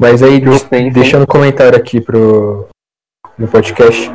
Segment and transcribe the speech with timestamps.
[0.00, 0.42] Mas aí,
[0.90, 2.66] deixando um comentário aqui pro,
[3.38, 4.10] no podcast.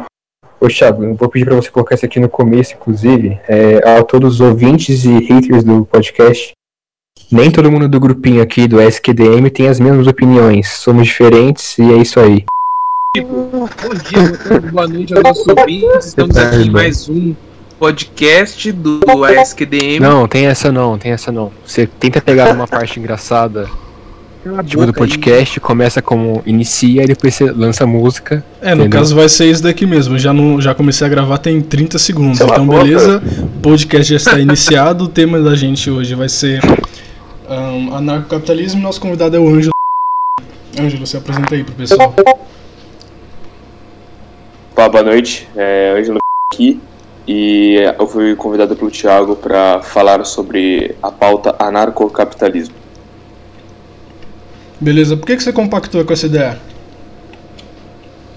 [0.59, 4.03] Ô, Thiago, eu vou pedir para você colocar isso aqui no começo, inclusive, é, a
[4.03, 6.53] todos os ouvintes e haters do podcast.
[7.31, 10.69] Nem todo mundo do grupinho aqui do SQDM tem as mesmas opiniões.
[10.69, 12.45] Somos diferentes e é isso aí.
[13.21, 13.67] Bom
[14.09, 16.05] dia, boa noite aos nossos ouvintes.
[16.07, 17.35] Estamos aqui em mais um
[17.77, 19.99] podcast do SQDM.
[19.99, 21.51] Não, tem essa não, tem essa não.
[21.63, 23.69] Você tenta pegar uma parte engraçada
[24.63, 25.61] tipo do podcast, aí.
[25.61, 28.43] começa como inicia e depois você lança música.
[28.61, 28.99] É, no entendeu?
[28.99, 30.19] caso vai ser isso daqui mesmo.
[30.19, 32.39] Já, não, já comecei a gravar tem 30 segundos.
[32.39, 33.21] então, beleza.
[33.41, 35.05] O podcast já está iniciado.
[35.05, 36.61] O tema da gente hoje vai ser
[37.49, 38.81] um, anarcocapitalismo.
[38.81, 39.71] Nosso convidado é o Ângelo.
[40.79, 42.13] Ângelo, se apresenta aí pro pessoal.
[44.73, 45.47] Opa, boa noite.
[45.55, 46.19] É Ângelo
[46.53, 46.79] aqui.
[47.27, 52.84] E eu fui convidado pelo Thiago para falar sobre a pauta anarcocapitalismo.
[54.79, 56.59] Beleza, por que, que você compactou com essa ideia?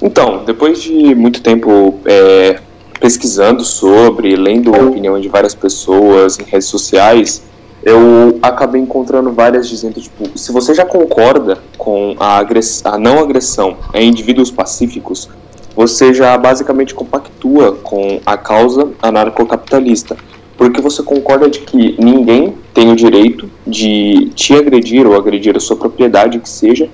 [0.01, 2.61] Então, depois de muito tempo é,
[3.00, 7.42] pesquisando sobre, lendo a opinião de várias pessoas em redes sociais,
[7.83, 12.39] eu acabei encontrando várias dizendo, tipo, se você já concorda com a,
[12.84, 15.28] a não agressão a indivíduos pacíficos,
[15.75, 20.17] você já basicamente compactua com a causa anarcocapitalista
[20.59, 25.61] porque você concorda de que ninguém tem o direito de te agredir ou agredir a
[25.61, 26.91] sua propriedade, que seja,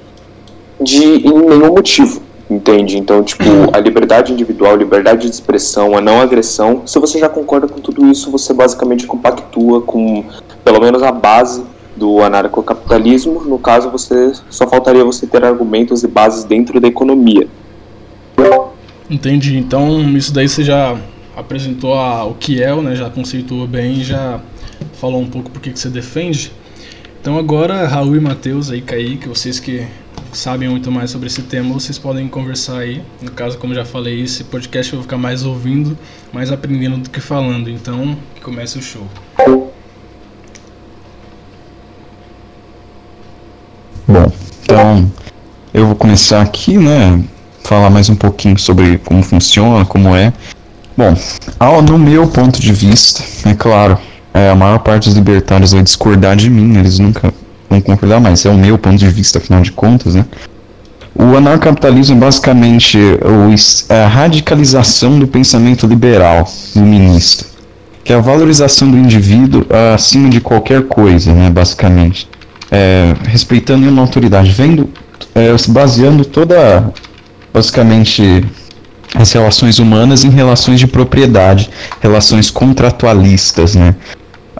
[0.78, 2.20] de em nenhum motivo,
[2.50, 2.98] entende?
[2.98, 3.42] Então, tipo,
[3.72, 8.06] a liberdade individual, liberdade de expressão, a não agressão, se você já concorda com tudo
[8.06, 10.22] isso, você basicamente compactua com,
[10.62, 11.64] pelo menos, a base
[11.96, 13.44] do anarcocapitalismo.
[13.44, 17.48] No caso, você só faltaria você ter argumentos e bases dentro da economia.
[19.08, 19.56] Entendi.
[19.56, 20.98] Então, isso daí você já
[21.36, 24.40] apresentou a, o que é, né, já conceituou bem já
[24.94, 26.52] falou um pouco por que você defende.
[27.20, 29.86] Então agora, Raul e Matheus aí, Kaique, vocês que
[30.32, 33.02] sabem muito mais sobre esse tema, vocês podem conversar aí.
[33.22, 35.96] No caso, como já falei, esse podcast eu vou ficar mais ouvindo,
[36.32, 37.70] mais aprendendo do que falando.
[37.70, 39.06] Então, que comece o show.
[44.06, 44.30] Bom,
[44.62, 45.10] então
[45.72, 47.24] eu vou começar aqui, né?
[47.62, 50.32] Falar mais um pouquinho sobre como funciona, como é.
[50.96, 51.12] Bom,
[51.58, 53.98] ao, no meu ponto de vista, é claro,
[54.32, 57.34] é, a maior parte dos libertários vai discordar de mim, eles nunca
[57.68, 60.24] vão concordar, mas é o meu ponto de vista, afinal de contas, né?
[61.16, 62.98] O anarcapitalismo é basicamente
[63.88, 67.44] é a radicalização do pensamento liberal, iluminista,
[68.02, 72.28] que é a valorização do indivíduo acima de qualquer coisa, né, basicamente.
[72.70, 74.90] É, respeitando uma autoridade, vendo,
[75.34, 76.92] é, baseando toda,
[77.52, 78.44] basicamente,
[79.14, 81.70] as relações humanas em relações de propriedade,
[82.00, 83.94] relações contratualistas, né?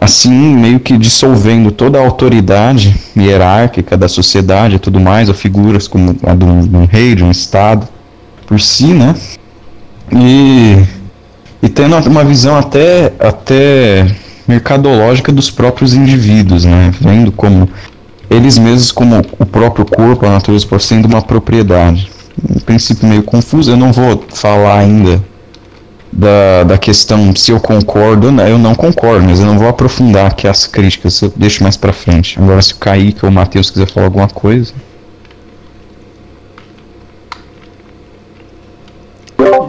[0.01, 5.89] Assim, meio que dissolvendo toda a autoridade hierárquica da sociedade e tudo mais, ou figuras
[5.89, 7.89] como a de um, de um rei, de um estado,
[8.47, 9.15] por si, né?
[10.13, 10.85] E,
[11.63, 14.07] e tendo uma visão até, até
[14.47, 16.93] mercadológica dos próprios indivíduos, né?
[17.01, 17.69] Vendo como
[18.31, 23.23] eles mesmos como o próprio corpo, a natureza, por sendo uma propriedade um princípio meio
[23.23, 23.71] confuso.
[23.71, 25.23] Eu não vou falar ainda
[26.13, 28.47] da, da questão se eu concordo ou não.
[28.47, 31.21] Eu não concordo, mas eu não vou aprofundar aqui as críticas.
[31.21, 32.39] Eu deixo mais pra frente.
[32.39, 34.73] Agora, se o Kaique ou o Matheus quiser falar alguma coisa.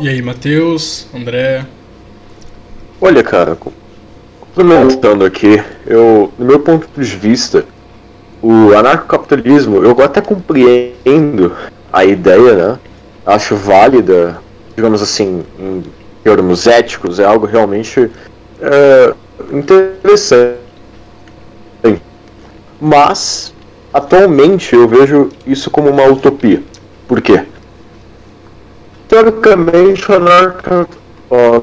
[0.01, 1.65] E aí, Matheus, André?
[3.01, 3.57] Olha, cara,
[4.39, 7.65] complementando aqui, eu, no meu ponto de vista,
[8.39, 11.55] o anarcocapitalismo, eu até compreendo
[11.95, 12.79] a ideia, né?
[13.25, 14.37] Acho válida,
[14.75, 15.81] digamos assim, em
[16.21, 18.11] termos éticos, é algo realmente
[18.61, 19.13] é,
[19.49, 20.59] interessante.
[22.81, 23.53] Mas,
[23.93, 26.61] atualmente, eu vejo isso como uma utopia.
[27.07, 27.45] Por quê?
[29.07, 30.15] Teoricamente, o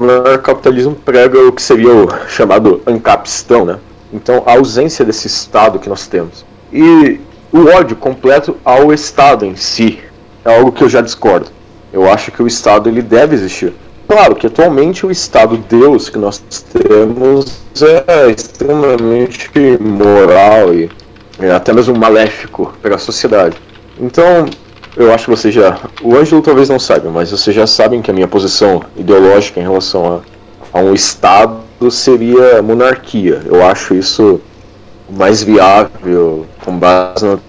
[0.01, 3.77] anarcapitalismo prega o que seria o chamado ancapistão, né?
[4.11, 6.43] Então, a ausência desse Estado que nós temos.
[6.71, 7.19] E
[7.51, 9.99] o ódio completo ao Estado em si,
[10.45, 11.47] é algo que eu já discordo.
[11.91, 13.73] Eu acho que o Estado ele deve existir.
[14.07, 17.63] Claro que atualmente o Estado Deus que nós temos
[18.07, 19.49] é extremamente
[19.79, 20.89] moral e
[21.39, 23.57] é até mesmo maléfico para a sociedade.
[23.99, 24.45] Então,
[24.95, 25.79] eu acho que você já.
[26.01, 29.63] O Ângelo talvez não saiba, mas vocês já sabem que a minha posição ideológica em
[29.63, 30.21] relação
[30.73, 33.41] a, a um Estado seria monarquia.
[33.45, 34.39] Eu acho isso
[35.09, 37.39] mais viável, com base na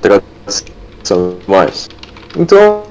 [0.00, 1.88] tradição mais.
[2.36, 2.82] Então.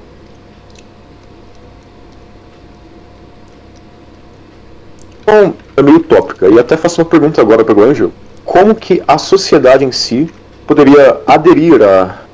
[5.22, 6.48] Então, é meio utópica.
[6.48, 8.12] E até faço uma pergunta agora para o Anjo.
[8.44, 10.30] Como que a sociedade em si
[10.66, 12.24] poderia aderir a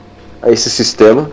[0.43, 1.31] a esse sistema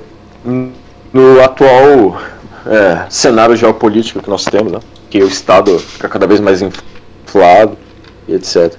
[1.14, 2.20] no atual
[2.66, 4.80] é, cenário geopolítico que nós temos, né?
[5.10, 7.78] que o Estado fica cada vez mais inflado
[8.28, 8.74] e etc.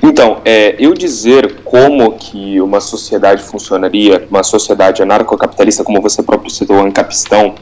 [0.00, 6.50] Então, é, eu dizer como que uma sociedade funcionaria, uma sociedade anarcocapitalista, como você próprio
[6.50, 7.54] citou, Ancapistão,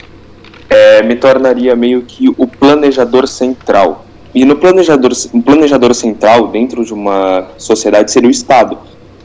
[0.69, 4.05] é, me tornaria meio que o planejador central.
[4.35, 8.79] E no planejador, um planejador central, dentro de uma sociedade, seria o Estado.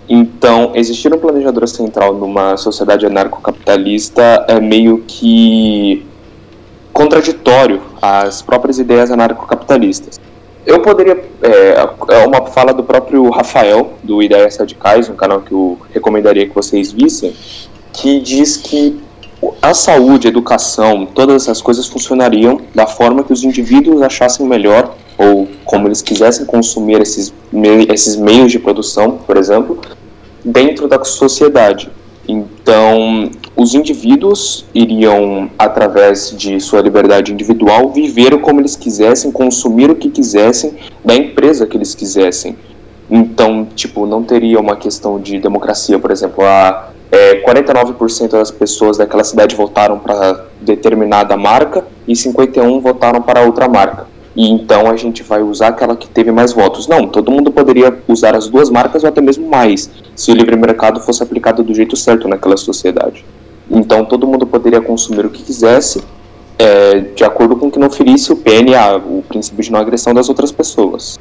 [0.10, 6.06] Então, existir um planejador central numa sociedade anarcocapitalista é meio que
[6.92, 10.20] contraditório às próprias ideias anarcocapitalistas.
[10.66, 11.24] Eu poderia.
[11.42, 16.48] É, é uma fala do próprio Rafael, do Ideias Radicais, um canal que eu recomendaria
[16.48, 17.36] que vocês vissem,
[17.94, 19.00] que diz que
[19.62, 24.96] a saúde, a educação, todas essas coisas funcionariam da forma que os indivíduos achassem melhor
[25.18, 27.34] ou como eles quisessem consumir esses,
[27.90, 29.80] esses meios de produção, por exemplo,
[30.44, 31.90] dentro da sociedade.
[32.28, 39.96] Então, os indivíduos iriam, através de sua liberdade individual, viver como eles quisessem, consumir o
[39.96, 40.74] que quisessem,
[41.04, 42.58] da empresa que eles quisessem.
[43.10, 48.98] Então, tipo, não teria uma questão de democracia, por exemplo, a é, 49% das pessoas
[48.98, 54.98] daquela cidade votaram para determinada marca e 51% votaram para outra marca e então a
[54.98, 56.88] gente vai usar aquela que teve mais votos.
[56.88, 60.56] Não, todo mundo poderia usar as duas marcas ou até mesmo mais, se o livre
[60.58, 63.24] mercado fosse aplicado do jeito certo naquela sociedade.
[63.72, 66.04] Então todo mundo poderia consumir o que quisesse,
[66.60, 70.28] é, de acordo com que não ferisse o PNA, o princípio de não agressão das
[70.28, 71.18] outras pessoas.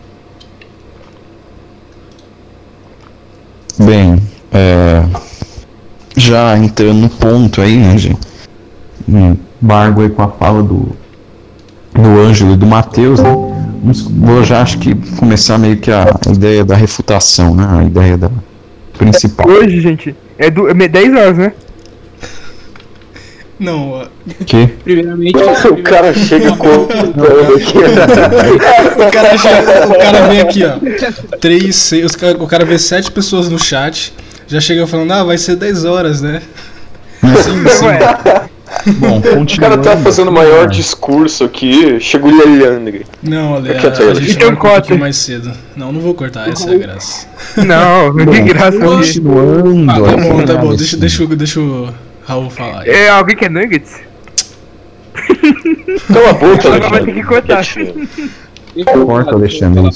[3.79, 4.21] Bem,
[4.53, 5.03] é,
[6.17, 8.21] já entrando no ponto aí, né, gente?
[9.09, 11.04] Um bargo aí com a fala do
[11.94, 13.31] do Ângelo e do Mateus, né?
[14.17, 17.67] vou já acho que começar meio que a ideia da refutação, né?
[17.81, 18.31] A ideia da
[18.96, 19.46] principal.
[19.49, 21.52] Hoje, gente, é, do, é 10 horas, né?
[23.58, 24.08] Não,
[24.44, 24.67] que?
[24.67, 25.37] Primeiramente.
[25.37, 26.67] O cara chega com.
[26.67, 26.88] o,
[29.11, 30.79] cara chega, o cara vem aqui, ó.
[31.38, 34.12] Três, seis, o cara vê sete pessoas no chat,
[34.49, 36.43] já chega falando, ah, vai ser 10 horas, né?
[37.23, 37.87] Sim, sim.
[38.99, 43.07] Bom, O cara tá fazendo o maior discurso aqui, chegou o Leandre.
[43.23, 45.53] Não, Ale, a, a gente vai um pouquinho mais cedo.
[45.77, 47.27] Não, não vou cortar, essa é a graça.
[47.57, 48.79] Não, tem graça.
[48.79, 49.91] Continuando.
[49.91, 51.89] Ah, tá bom, tá bom, deixa, deixa, deixa o
[52.25, 52.87] Raul falar.
[52.87, 54.01] É, alguém quer nuggets?
[56.11, 57.65] Então a boca, Agora vai ter que cortar.
[59.07, 59.91] Corta, Alexandre.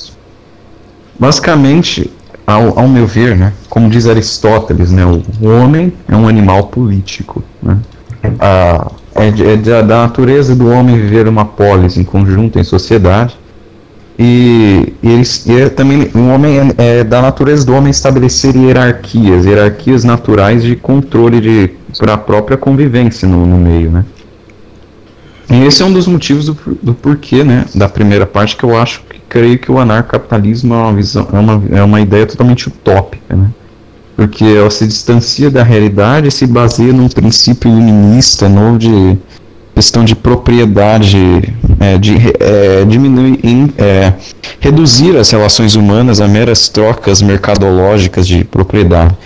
[1.19, 2.11] Basicamente,
[2.47, 7.43] ao, ao meu ver, né, como diz Aristóteles, né, o homem é um animal político,
[7.63, 7.77] né?
[8.39, 13.37] A, é, é da natureza do homem viver uma polis em conjunto, em sociedade.
[14.19, 19.47] E, e, e é também o homem é, é, da natureza do homem estabelecer hierarquias,
[19.47, 24.05] hierarquias naturais de controle de para a própria convivência no, no, meio, né?
[25.49, 28.77] E esse é um dos motivos do, do porquê, né, da primeira parte que eu
[28.77, 32.69] acho que creio que o anarcapitalismo é uma visão, é uma, é uma ideia totalmente
[32.69, 33.49] utópica, né?
[34.19, 39.17] Porque ela se distancia da realidade e se baseia num princípio iluminista novo de
[39.77, 44.13] questão de propriedade, é, de é, diminuir, é,
[44.59, 49.17] reduzir as relações humanas a meras trocas mercadológicas de propriedade,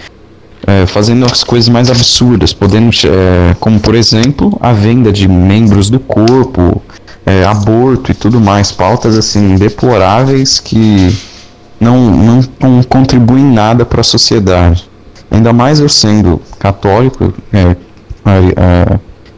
[0.67, 5.89] é, fazendo as coisas mais absurdas, podendo, é, como por exemplo a venda de membros
[5.89, 6.83] do corpo,
[7.25, 11.17] é, aborto e tudo mais, pautas assim deploráveis que
[11.83, 14.89] não, não, não contribui nada para a sociedade.
[15.31, 17.77] Ainda mais eu sendo católico, é,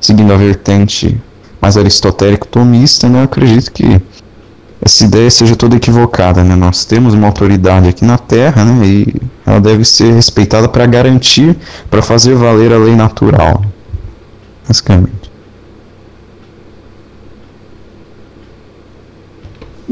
[0.00, 1.18] seguindo a vertente
[1.60, 4.00] mais aristotélico tomista, né, eu acredito que
[4.84, 6.44] essa ideia seja toda equivocada.
[6.44, 6.54] Né?
[6.54, 9.14] Nós temos uma autoridade aqui na Terra né, e
[9.46, 11.56] ela deve ser respeitada para garantir,
[11.90, 13.64] para fazer valer a lei natural.
[14.68, 15.23] Basicamente.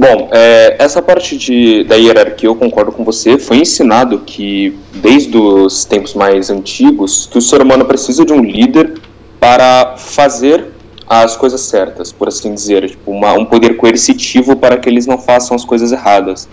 [0.02, 3.38] Bom, é, essa parte de, da hierarquia eu concordo com você.
[3.38, 8.42] Foi ensinado que, desde os tempos mais antigos, que o ser humano precisa de um
[8.42, 8.94] líder
[9.38, 10.72] para fazer
[11.08, 12.90] as coisas certas, por assim dizer.
[12.90, 16.48] Tipo, uma, um poder coercitivo para que eles não façam as coisas erradas.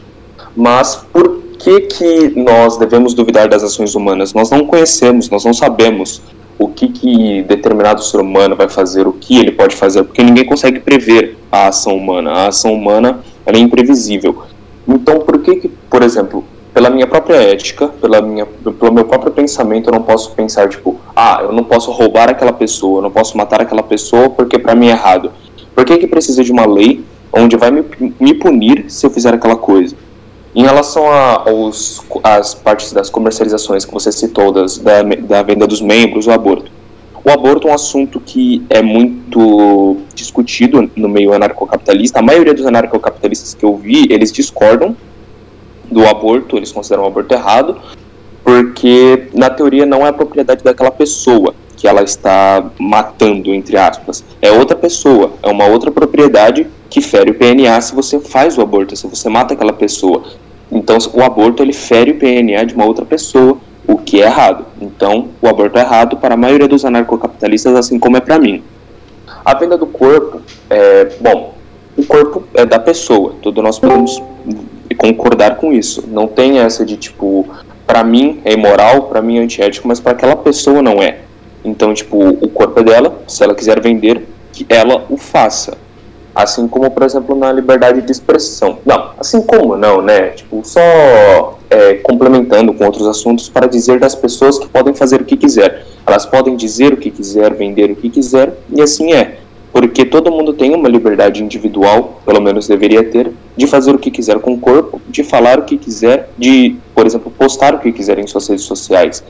[0.55, 4.31] Mas por que, que nós devemos duvidar das ações humanas?
[4.31, 6.21] Nós não conhecemos, nós não sabemos
[6.59, 10.45] o que, que determinado ser humano vai fazer, o que ele pode fazer, porque ninguém
[10.45, 12.31] consegue prever a ação humana.
[12.31, 14.43] A ação humana é imprevisível.
[14.85, 19.31] Então, por que, que, por exemplo, pela minha própria ética, pela minha, pelo meu próprio
[19.31, 23.11] pensamento, eu não posso pensar, tipo, ah, eu não posso roubar aquela pessoa, eu não
[23.11, 25.31] posso matar aquela pessoa porque para mim é errado.
[25.73, 27.85] Por que, que precisa de uma lei onde vai me,
[28.19, 29.95] me punir se eu fizer aquela coisa?
[30.59, 35.79] Em relação aos, às partes das comercializações que você citou, das, da, da venda dos
[35.79, 36.69] membros, o aborto.
[37.23, 42.19] O aborto é um assunto que é muito discutido no meio anarcocapitalista.
[42.19, 44.97] A maioria dos anarcocapitalistas que eu vi, eles discordam
[45.89, 47.77] do aborto, eles consideram o aborto errado,
[48.43, 54.25] porque na teoria não é a propriedade daquela pessoa que ela está matando, entre aspas.
[54.41, 58.61] É outra pessoa, é uma outra propriedade que fere o PNA se você faz o
[58.61, 60.21] aborto, se você mata aquela pessoa.
[60.71, 63.57] Então, o aborto ele fere o PNA de uma outra pessoa,
[63.87, 64.65] o que é errado.
[64.79, 68.63] Então, o aborto é errado para a maioria dos anarcocapitalistas, assim como é para mim.
[69.43, 71.55] A venda do corpo, é, bom,
[71.97, 74.21] o corpo é da pessoa, todos nós podemos
[74.97, 76.03] concordar com isso.
[76.07, 77.47] Não tem essa de tipo,
[77.87, 81.19] para mim é imoral, para mim é antiético, mas para aquela pessoa não é.
[81.63, 85.77] Então, tipo, o corpo é dela, se ela quiser vender, que ela o faça.
[86.41, 88.77] Assim como, por exemplo, na liberdade de expressão.
[88.85, 90.29] Não, assim como não, né?
[90.29, 90.79] Tipo, só
[91.69, 95.85] é, complementando com outros assuntos para dizer das pessoas que podem fazer o que quiser.
[96.07, 99.39] Elas podem dizer o que quiser, vender o que quiser, e assim é.
[99.73, 104.09] Porque todo mundo tem uma liberdade individual, pelo menos deveria ter, de fazer o que
[104.09, 107.91] quiser com o corpo, de falar o que quiser, de, por exemplo, postar o que
[107.91, 109.21] quiser em suas redes sociais.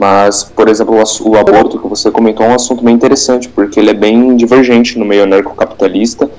[0.00, 3.90] Mas, por exemplo, o, aborto que você comentou é um assunto bem interessante, porque ele
[3.90, 6.30] é bem divergente no meio anarcocapitalista,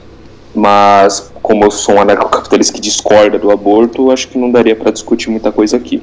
[0.56, 4.90] mas como eu sou um anarcocapitalista que discorda do aborto, acho que não daria para
[4.90, 6.02] discutir muita coisa aqui.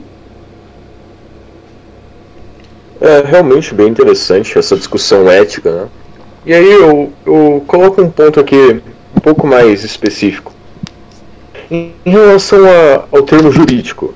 [3.00, 5.88] É realmente bem interessante essa discussão ética, né?
[6.46, 8.80] E aí eu, eu coloco um ponto aqui
[9.16, 10.52] um pouco mais específico.
[11.68, 14.14] Em relação a, ao termo jurídico,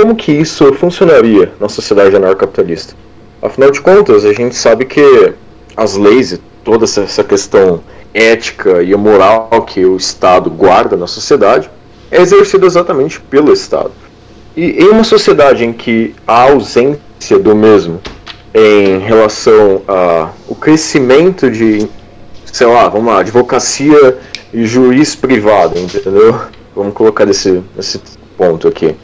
[0.00, 2.94] como que isso funcionaria na sociedade anarcocapitalista?
[3.42, 5.34] Afinal de contas, a gente sabe que
[5.76, 7.82] as leis e toda essa questão
[8.14, 11.70] ética e moral que o Estado guarda na sociedade
[12.10, 13.92] é exercida exatamente pelo Estado.
[14.56, 18.00] E em uma sociedade em que a ausência do mesmo
[18.54, 21.86] em relação ao crescimento de,
[22.46, 24.18] sei lá, vamos lá, advocacia
[24.52, 26.40] e juiz privado, entendeu?
[26.74, 27.62] Vamos colocar nesse
[28.40, 28.96] ponto aqui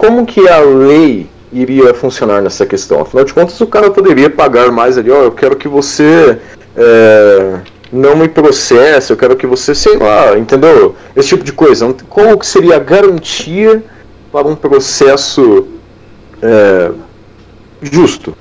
[0.00, 3.02] como que a lei iria funcionar nessa questão?
[3.02, 6.38] Afinal de contas, o cara poderia pagar mais ali, ó, oh, eu quero que você
[6.74, 7.60] é,
[7.92, 10.96] não me processe, eu quero que você, sei lá, entendeu?
[11.14, 11.94] Esse tipo de coisa.
[12.08, 13.84] Como que seria a garantia
[14.32, 15.68] para um processo
[16.40, 16.90] é,
[17.82, 18.34] justo?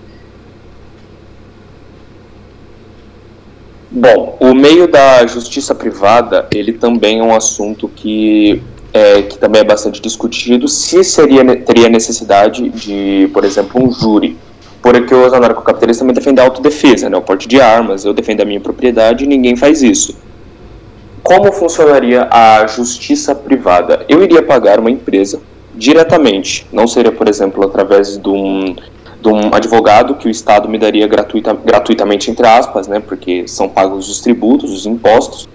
[3.92, 9.62] Bom, o meio da justiça privada, ele também é um assunto que é, que também
[9.62, 14.38] é bastante discutido, se seria, teria necessidade de, por exemplo, um júri.
[14.82, 18.46] Porque os anarcocapitalistas também defendem a autodefesa, né, o porte de armas, eu defendo a
[18.46, 20.16] minha propriedade e ninguém faz isso.
[21.22, 24.06] Como funcionaria a justiça privada?
[24.08, 25.42] Eu iria pagar uma empresa
[25.76, 28.76] diretamente, não seria, por exemplo, através de um,
[29.22, 33.68] de um advogado que o Estado me daria gratuita, gratuitamente, entre aspas, né, porque são
[33.68, 35.48] pagos os tributos, os impostos,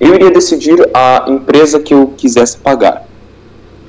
[0.00, 3.06] eu iria decidir a empresa que eu quisesse pagar.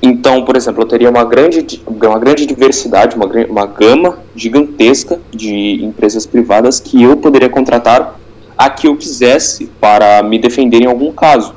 [0.02, 5.84] Então, por exemplo, eu teria uma grande, uma grande diversidade, uma, uma gama gigantesca de
[5.84, 8.18] empresas privadas que eu poderia contratar
[8.56, 11.54] a que eu quisesse para me defender em algum caso.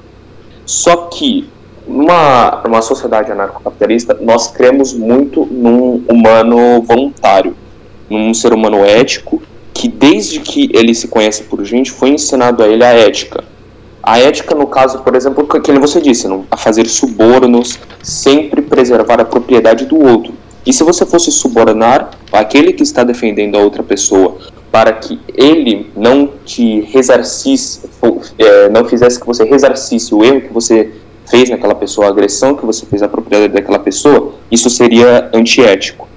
[0.65, 1.49] Só que,
[1.87, 7.55] numa, numa sociedade anarcocapitalista, nós cremos muito num humano voluntário,
[8.09, 9.41] num ser humano ético,
[9.73, 13.52] que desde que ele se conhece por gente, foi ensinado a ele a ética
[14.03, 19.21] a ética, no caso, por exemplo, que você disse, não, a fazer subornos, sempre preservar
[19.21, 20.33] a propriedade do outro.
[20.65, 24.37] E se você fosse subornar aquele que está defendendo a outra pessoa
[24.69, 27.81] para que ele não te resarcisse,
[28.37, 30.91] é, não fizesse que você resarcisse o erro que você
[31.29, 36.07] fez naquela pessoa, a agressão que você fez à propriedade daquela pessoa, isso seria antiético.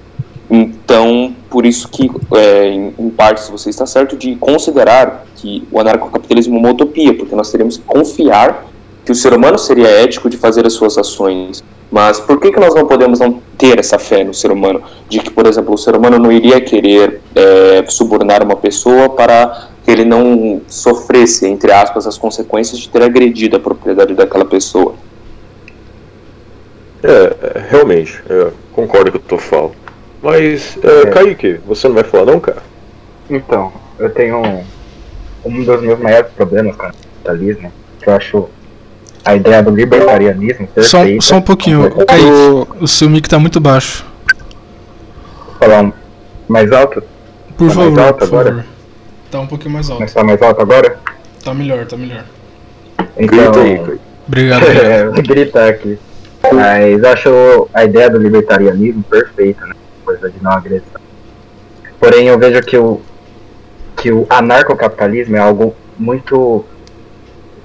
[0.49, 5.79] Então, por isso que, é, em, em parte, você está certo de considerar que o
[5.79, 8.65] anarcocapitalismo é uma utopia, porque nós teríamos que confiar
[9.03, 11.63] que o ser humano seria ético de fazer as suas ações.
[11.89, 14.81] Mas por que, que nós não podemos não ter essa fé no ser humano?
[15.07, 19.69] De que, por exemplo, o ser humano não iria querer é, subornar uma pessoa para
[19.83, 24.95] que ele não sofresse, entre aspas, as consequências de ter agredido a propriedade daquela pessoa.
[27.01, 29.71] É, realmente, eu concordo com o que tu fala.
[30.21, 31.05] Mas, é, é.
[31.07, 32.61] Kaique, você não vai falar não, cara?
[33.29, 34.63] Então, eu tenho um,
[35.45, 37.71] um dos meus maiores problemas com o capitalismo,
[38.01, 38.49] que eu acho
[39.23, 41.21] a ideia do libertarianismo perfeita.
[41.21, 44.05] Só, só um pouquinho, Kaique, o, o seu mic tá muito baixo.
[45.45, 45.93] Vou falar um,
[46.47, 47.03] mais alto?
[47.57, 48.49] Por tá favor, mais alto agora?
[48.49, 48.65] Favor.
[49.29, 49.99] Tá um pouquinho mais alto.
[49.99, 50.99] Mas tá mais alto agora?
[51.43, 52.23] Tá melhor, tá melhor.
[53.17, 54.63] Então, Grita aí, Obrigado.
[54.67, 55.97] é, vou gritar aqui.
[56.53, 59.75] Mas eu acho a ideia do libertarianismo perfeita, né?
[60.07, 61.01] Coisa de não agressão.
[61.99, 63.01] Porém, eu vejo que o,
[63.97, 66.63] que o anarcocapitalismo é algo muito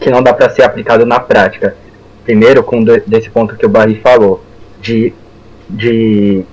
[0.01, 1.77] que não dá para ser aplicado na prática.
[2.25, 4.43] Primeiro, com de, desse ponto que o Barry falou,
[4.81, 5.15] de,
[5.71, 6.45] de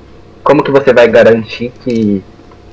[0.43, 2.23] como que você vai garantir que,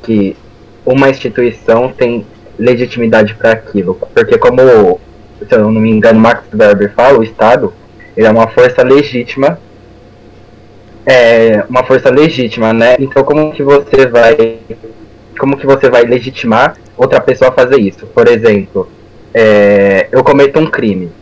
[0.02, 0.36] que
[0.84, 2.26] uma instituição tem
[2.58, 3.94] legitimidade para aquilo?
[4.12, 5.00] Porque como,
[5.48, 7.72] se eu não me engano, Max Weber fala, o Estado
[8.14, 9.58] ele é uma força legítima
[11.06, 12.96] é uma força legítima, né?
[12.98, 14.58] Então como que você vai
[15.38, 18.06] como que você vai legitimar outra pessoa a fazer isso?
[18.06, 18.88] Por exemplo,
[19.32, 21.12] é, eu cometo um crime.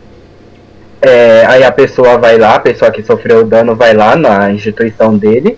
[1.01, 4.51] É, aí a pessoa vai lá, a pessoa que sofreu o dano vai lá na
[4.51, 5.57] instituição dele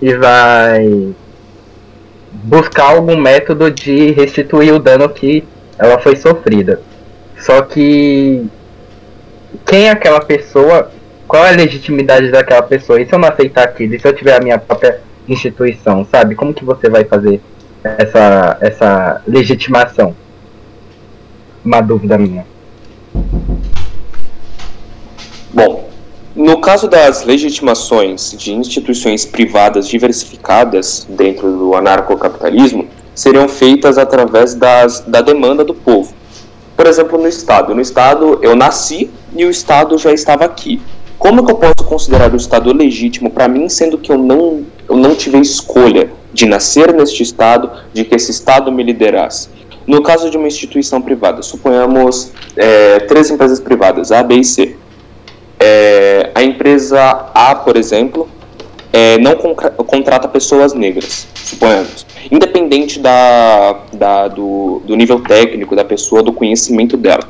[0.00, 1.14] e vai
[2.32, 5.44] buscar algum método de restituir o dano que
[5.78, 6.80] ela foi sofrida.
[7.38, 8.44] Só que
[9.66, 10.90] quem é aquela pessoa,
[11.32, 13.00] qual é a legitimidade daquela pessoa?
[13.00, 13.94] E se eu não aceitar aquilo?
[13.94, 16.34] E se eu tiver a minha própria instituição, sabe?
[16.34, 17.40] Como que você vai fazer
[17.82, 20.14] essa, essa legitimação?
[21.64, 22.44] Uma dúvida minha.
[25.54, 25.88] Bom,
[26.36, 35.00] no caso das legitimações de instituições privadas diversificadas dentro do anarcocapitalismo, seriam feitas através das,
[35.00, 36.12] da demanda do povo.
[36.76, 37.74] Por exemplo, no Estado.
[37.74, 40.78] No Estado, eu nasci e o Estado já estava aqui.
[41.22, 44.96] Como que eu posso considerar o Estado legítimo para mim, sendo que eu não, eu
[44.96, 49.48] não tive escolha de nascer neste Estado, de que esse Estado me liderasse?
[49.86, 54.76] No caso de uma instituição privada, suponhamos é, três empresas privadas, A, B e C.
[55.60, 57.00] É, a empresa
[57.32, 58.28] A, por exemplo,
[58.92, 59.36] é, não
[59.86, 62.04] contrata pessoas negras, suponhamos.
[62.32, 67.28] Independente da, da, do, do nível técnico da pessoa, do conhecimento dela.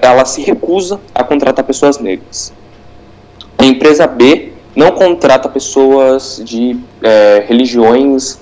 [0.00, 2.50] Ela se recusa a contratar pessoas negras.
[3.64, 8.38] A empresa B não contrata pessoas de é, religiões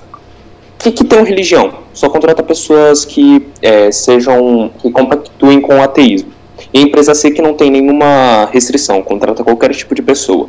[0.76, 6.33] que, que tenham religião, só contrata pessoas que é, sejam que compactuem com o ateísmo.
[6.75, 10.49] E a empresa C que não tem nenhuma restrição, contrata qualquer tipo de pessoa.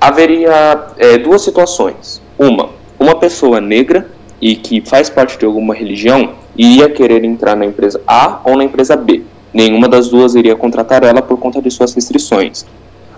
[0.00, 2.22] Haveria é, duas situações.
[2.38, 4.08] Uma, uma pessoa negra
[4.40, 8.62] e que faz parte de alguma religião iria querer entrar na empresa A ou na
[8.62, 9.24] empresa B.
[9.52, 12.64] Nenhuma das duas iria contratar ela por conta de suas restrições.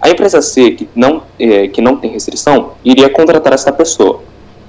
[0.00, 4.22] A empresa C, que não, é, que não tem restrição, iria contratar essa pessoa.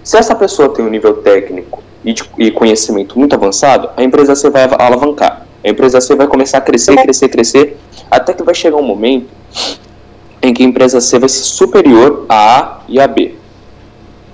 [0.04, 4.36] Se essa pessoa tem um nível técnico e, de, e conhecimento muito avançado, a empresa
[4.36, 5.46] C vai alavancar.
[5.63, 7.78] A empresa C vai começar a crescer, crescer, crescer,
[8.10, 9.28] até que vai chegar um momento
[10.41, 13.36] em que a empresa C vai ser superior a A e a B.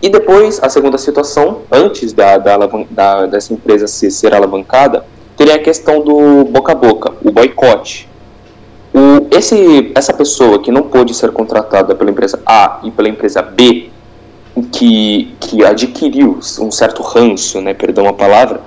[0.01, 2.57] E depois, a segunda situação, antes da, da,
[2.89, 5.05] da, dessa empresa C ser alavancada,
[5.35, 8.07] teria a questão do boca a boca, o boicote.
[8.97, 13.43] O, esse, essa pessoa que não pôde ser contratada pela empresa A e pela empresa
[13.43, 13.91] B,
[14.71, 18.59] que, que adquiriu um certo ranço, né, perdão a palavra,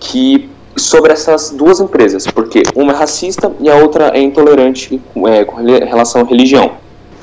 [0.00, 5.44] que sobre essas duas empresas, porque uma é racista e a outra é intolerante é,
[5.44, 6.72] com relação à religião.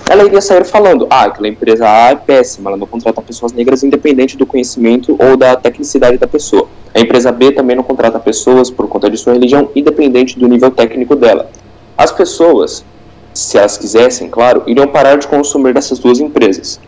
[0.08, 3.82] Ela iria sair falando, ah, aquela empresa A é péssima, ela não contrata pessoas negras
[3.82, 6.67] independente do conhecimento ou da tecnicidade da pessoa.
[6.93, 10.69] A empresa B também não contrata pessoas por conta de sua religião, independente do nível
[10.69, 11.50] técnico dela.
[11.97, 12.84] As pessoas,
[13.34, 16.80] se elas quisessem, claro, iriam parar de consumir dessas duas empresas.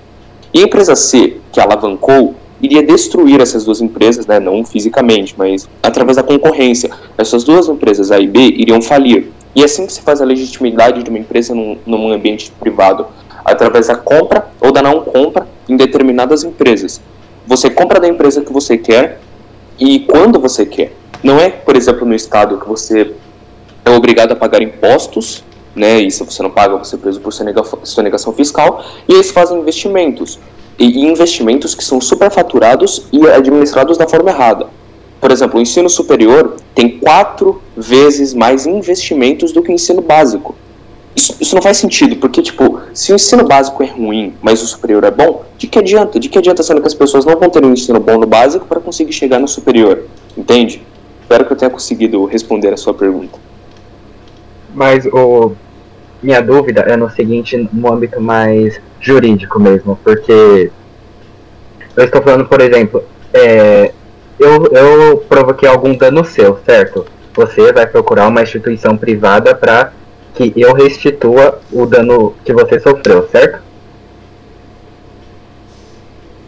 [0.54, 5.68] E a empresa C, que alavancou iria destruir essas duas empresas, né, não fisicamente, mas
[5.84, 6.90] através da concorrência.
[7.18, 9.32] Essas duas empresas, A e B, iriam falir.
[9.54, 13.06] E é assim que se faz a legitimidade de uma empresa num, num ambiente privado,
[13.44, 17.02] através da compra ou da não compra em determinadas empresas.
[17.46, 19.20] Você compra da empresa que você quer
[19.78, 20.94] e quando você quer.
[21.22, 23.14] Não é, por exemplo, no estado que você
[23.86, 25.44] é obrigado a pagar impostos,
[25.76, 29.60] né, e se você não paga, você é preso por sonegação fiscal, e eles fazem
[29.60, 30.40] investimentos
[30.80, 34.68] e investimentos que são superfaturados e administrados da forma errada.
[35.20, 40.56] Por exemplo, o ensino superior tem quatro vezes mais investimentos do que o ensino básico.
[41.16, 44.68] Isso, isso, não faz sentido, porque, tipo, se o ensino básico é ruim, mas o
[44.68, 46.20] superior é bom, de que adianta?
[46.20, 48.66] De que adianta sendo que as pessoas não vão ter um ensino bom no básico
[48.66, 50.06] para conseguir chegar no superior?
[50.36, 50.82] Entende?
[51.22, 53.40] Espero que eu tenha conseguido responder a sua pergunta.
[54.74, 55.56] Mas o
[56.22, 60.72] minha dúvida é no seguinte, no âmbito mais jurídico mesmo, porque
[61.96, 63.92] eu estou falando, por exemplo, é,
[64.40, 67.06] eu, eu provoquei algum dano seu, certo?
[67.36, 69.92] Você vai procurar uma instituição privada para
[70.34, 73.62] que eu restitua o dano que você sofreu, certo?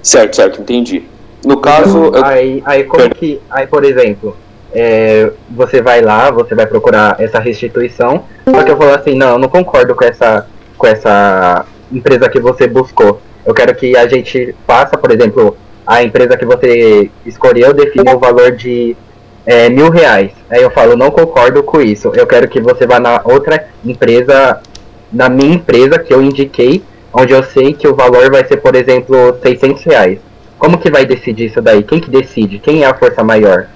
[0.02, 1.04] Certo, certo, entendi.
[1.46, 2.12] No caso.
[2.14, 2.26] eu...
[2.26, 3.42] Aí, aí como que.
[3.50, 4.36] Aí, por exemplo,
[4.76, 9.30] é, você vai lá, você vai procurar essa restituição, só que eu falo assim, não,
[9.30, 10.46] eu não concordo com essa,
[10.78, 13.22] com essa empresa que você buscou.
[13.46, 15.56] Eu quero que a gente faça, por exemplo,
[15.88, 18.98] a empresa que você escolheu definiu o valor de
[19.46, 20.32] é, mil reais.
[20.50, 22.12] Aí eu falo, não concordo com isso.
[22.14, 24.60] Eu quero que você vá na outra empresa,
[25.14, 26.84] na minha empresa que eu indiquei,
[27.14, 30.20] onde eu sei que o valor vai ser, por exemplo, 600 reais.
[30.58, 31.84] Como que vai decidir isso daí?
[31.84, 32.60] Quem que decide?
[32.60, 33.68] Quem é a força maior?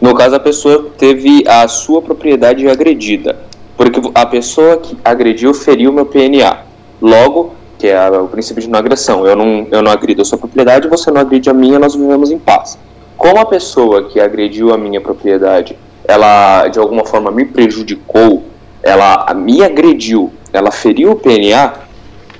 [0.00, 3.36] No caso, a pessoa teve a sua propriedade agredida,
[3.76, 6.58] porque a pessoa que agrediu feriu meu PNA.
[7.00, 10.36] Logo, que é o princípio de não agressão, eu não, eu não agrido a sua
[10.36, 12.78] propriedade, você não agride a minha, nós vivemos em paz.
[13.16, 18.44] Como a pessoa que agrediu a minha propriedade, ela de alguma forma me prejudicou,
[18.82, 21.72] ela me agrediu, ela feriu o PNA,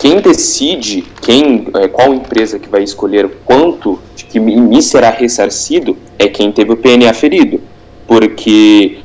[0.01, 5.95] quem decide quem, é, qual empresa que vai escolher quanto de que me será ressarcido
[6.19, 7.61] é quem teve o PNA ferido,
[8.07, 9.01] porque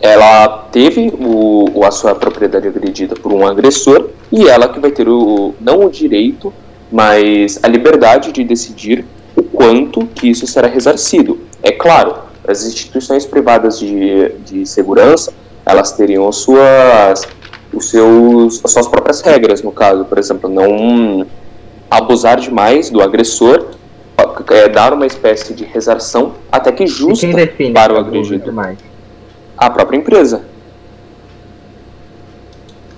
[0.00, 5.08] ela teve o, a sua propriedade agredida por um agressor e ela que vai ter
[5.08, 6.52] o não o direito,
[6.90, 9.04] mas a liberdade de decidir
[9.36, 11.38] o quanto que isso será ressarcido.
[11.62, 12.14] É claro,
[12.46, 15.32] as instituições privadas de, de segurança
[15.64, 17.22] elas teriam suas
[17.72, 21.26] os seus, as suas próprias regras, no caso, por exemplo, não
[21.90, 23.66] abusar demais do agressor,
[24.50, 27.26] é, dar uma espécie de resarção até que justa
[27.72, 28.44] para o agredido.
[28.44, 28.78] Demais?
[29.56, 30.42] A própria empresa.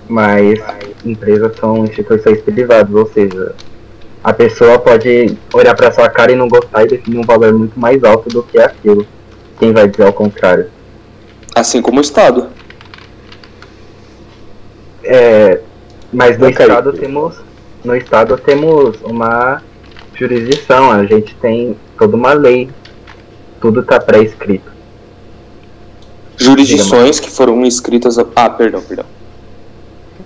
[0.07, 0.59] Mas
[1.05, 3.55] empresas são instituições privadas, ou seja,
[4.23, 7.79] a pessoa pode olhar para sua cara e não gostar e definir um valor muito
[7.79, 9.05] mais alto do que aquilo.
[9.59, 10.67] Quem vai dizer ao contrário?
[11.55, 12.47] Assim como o Estado.
[15.03, 15.59] É,
[16.11, 17.35] mas no estado temos
[17.83, 19.61] no estado temos uma
[20.13, 22.69] jurisdição, a gente tem toda uma lei,
[23.59, 24.71] tudo está pré-escrito.
[26.37, 28.17] Jurisdições que foram escritas.
[28.17, 28.25] A...
[28.35, 29.05] Ah, perdão, perdão.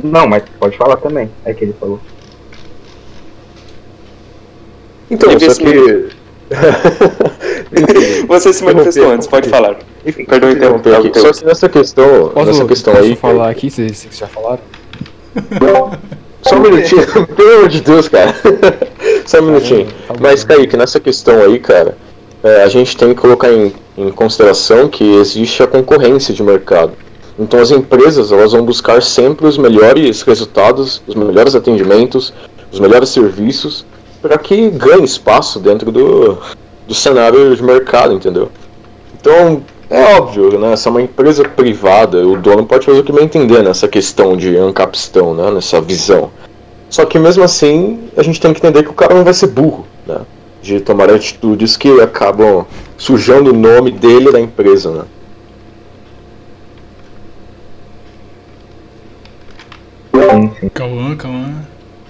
[0.04, 2.00] Não, mas pode falar também, é que ele falou.
[5.10, 6.10] Então, só que.
[8.28, 9.78] Você se manifestou antes, pode falar.
[10.06, 11.20] Enfim, Perdão interromper aqui.
[11.20, 13.16] Só que nessa questão, posso, nessa questão posso aí.
[13.16, 14.60] falar aqui, vocês, vocês já falaram?
[16.42, 18.34] Só um minutinho, pelo amor de Deus, cara.
[19.26, 19.88] Só um minutinho.
[20.08, 21.98] Tá bom, Mas, Kaique, nessa questão aí, cara,
[22.44, 26.94] é, a gente tem que colocar em, em consideração que existe a concorrência de mercado.
[27.40, 32.34] Então as empresas elas vão buscar sempre os melhores resultados, os melhores atendimentos,
[32.72, 33.86] os melhores serviços,
[34.22, 36.38] para que ganhe espaço dentro do,
[36.88, 38.50] do cenário de mercado, entendeu?
[39.20, 40.76] Então, é óbvio, né?
[40.76, 44.38] Se é uma empresa privada, o dono pode fazer o que bem entender nessa questão
[44.38, 45.52] de ancapistão, né?
[45.52, 46.32] Nessa visão.
[46.90, 49.48] Só que mesmo assim, a gente tem que entender que o cara não vai ser
[49.48, 50.22] burro, né?
[50.62, 52.66] De tomar atitudes que acabam
[52.98, 55.04] sujando o nome dele da empresa, né?
[60.74, 61.54] Cauã, Cauã.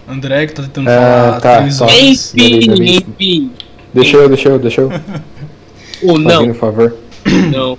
[0.07, 1.67] André que tá tentando Ah, falar tá, tá.
[1.67, 3.51] Enfim, enfim.
[3.93, 4.89] Deixa eu, deixa eu, deixa eu.
[6.03, 6.95] Ou Fazendo não, um favor.
[7.51, 7.77] não.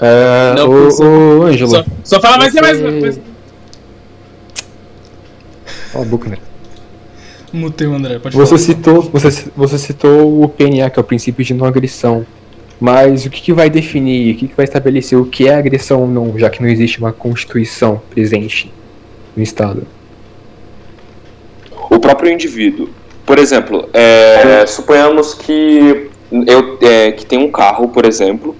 [0.00, 1.70] É, Não, ô, você- ô, Ângelo.
[1.70, 3.20] Só, só fala mais, você- mais, mais.
[5.92, 6.36] Cala a boca, né?
[7.52, 8.60] Mutei o André, pode Você falar.
[8.60, 12.26] citou, você, você citou o PNA, que é o princípio de não agressão.
[12.78, 16.02] Mas o que, que vai definir, o que, que vai estabelecer o que é agressão
[16.02, 18.70] ou não, já que não existe uma constituição presente
[19.34, 19.86] no Estado?
[21.88, 22.90] o próprio indivíduo.
[23.26, 26.08] Por exemplo, é, suponhamos que
[26.46, 28.54] eu é, que tem um carro, por exemplo,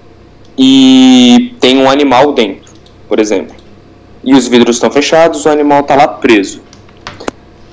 [0.57, 2.73] e tem um animal dentro,
[3.07, 3.55] por exemplo,
[4.21, 6.61] e os vidros estão fechados, o animal está lá preso.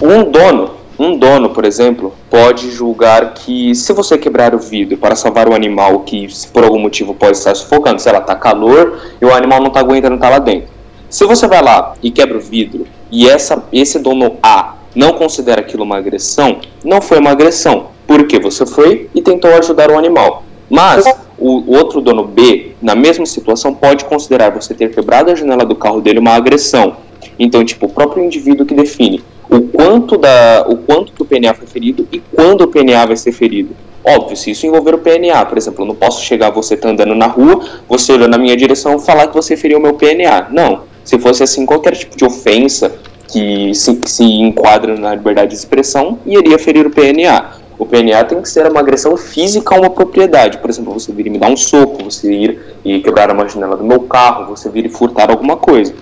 [0.00, 5.16] Um dono, um dono, por exemplo, pode julgar que se você quebrar o vidro para
[5.16, 9.00] salvar o animal que se por algum motivo pode estar sufocando, sei lá, tá calor
[9.20, 10.68] e o animal não está aguentando estar lá dentro.
[11.10, 15.60] Se você vai lá e quebra o vidro e essa, esse dono A não considera
[15.60, 20.44] aquilo uma agressão, não foi uma agressão, porque você foi e tentou ajudar o animal.
[20.70, 21.04] Mas
[21.38, 25.74] o outro dono B, na mesma situação, pode considerar você ter quebrado a janela do
[25.74, 26.96] carro dele uma agressão.
[27.38, 31.54] Então, tipo, o próprio indivíduo que define o quanto, da, o quanto que o PNA
[31.54, 33.74] foi ferido e quando o PNA vai ser ferido.
[34.04, 37.14] Óbvio, se isso envolver o PNA, por exemplo, eu não posso chegar, você tá andando
[37.14, 40.48] na rua, você olhando na minha direção falar que você feriu o meu PNA.
[40.50, 40.82] Não.
[41.04, 42.94] Se fosse assim, qualquer tipo de ofensa
[43.34, 47.64] que se, que se enquadra na liberdade de expressão iria ferir o PNA.
[47.76, 50.58] O PNA tem que ser uma agressão física a uma propriedade.
[50.58, 53.76] Por exemplo, você vir e me dar um soco, você ir e quebrar uma janela
[53.76, 55.92] do meu carro, você vir e furtar alguma coisa.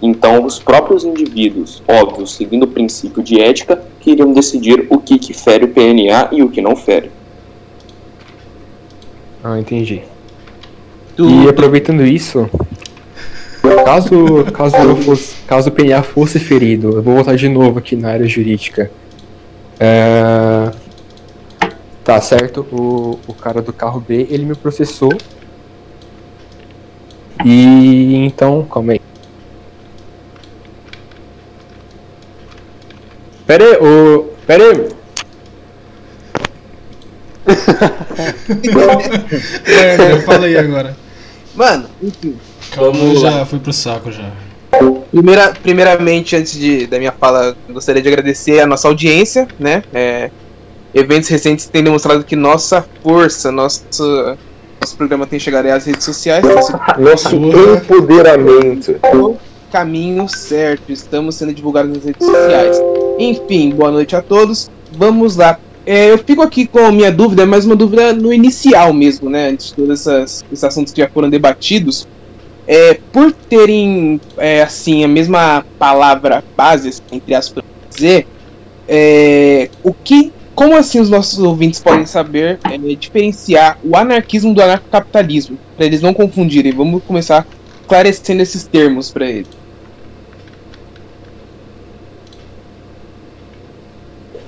[0.00, 5.18] Então, os próprios indivíduos, óbvio, seguindo o princípio de ética, que iriam decidir o que,
[5.18, 7.10] que fere o PNA e o que não fere.
[9.44, 10.00] Ah, entendi.
[11.18, 12.48] E aproveitando isso.
[13.84, 17.96] Caso, caso, eu fosse, caso o PNA fosse ferido, eu vou voltar de novo aqui
[17.96, 18.90] na área jurídica.
[19.78, 20.70] É...
[22.04, 25.12] Tá certo, o, o cara do carro B, ele me processou.
[27.44, 29.00] E então, calma aí.
[33.46, 34.30] Pera aí, o.
[34.46, 34.88] Pera aí.
[39.66, 40.96] É, fala aí agora.
[41.54, 42.36] Mano, enfim.
[42.70, 44.30] Calma, Vamos já fui pro saco já.
[45.10, 49.82] Primeira, primeiramente, antes de, da minha fala, gostaria de agradecer a nossa audiência, né?
[49.92, 50.30] É,
[50.94, 53.84] eventos recentes têm demonstrado que nossa força, nosso,
[54.80, 56.44] nosso programa tem chegado às redes sociais.
[56.98, 58.96] Nosso empoderamento.
[59.12, 59.36] o
[59.72, 60.92] caminho certo.
[60.92, 62.76] Estamos sendo divulgados nas redes sociais.
[63.18, 64.70] Enfim, boa noite a todos.
[64.92, 65.58] Vamos lá.
[65.84, 69.48] É, eu fico aqui com a minha dúvida, mas uma dúvida no inicial mesmo, né?
[69.48, 72.06] Antes de todos esses assuntos que já foram debatidos.
[72.66, 78.26] É, por terem, é, assim, a mesma palavra base, entre pra dizer,
[78.88, 84.62] é, o que, como assim os nossos ouvintes podem saber é, diferenciar o anarquismo do
[84.62, 85.58] anarcocapitalismo?
[85.76, 86.72] Para eles não confundirem.
[86.72, 87.46] Vamos começar
[87.80, 89.59] esclarecendo esses termos para eles.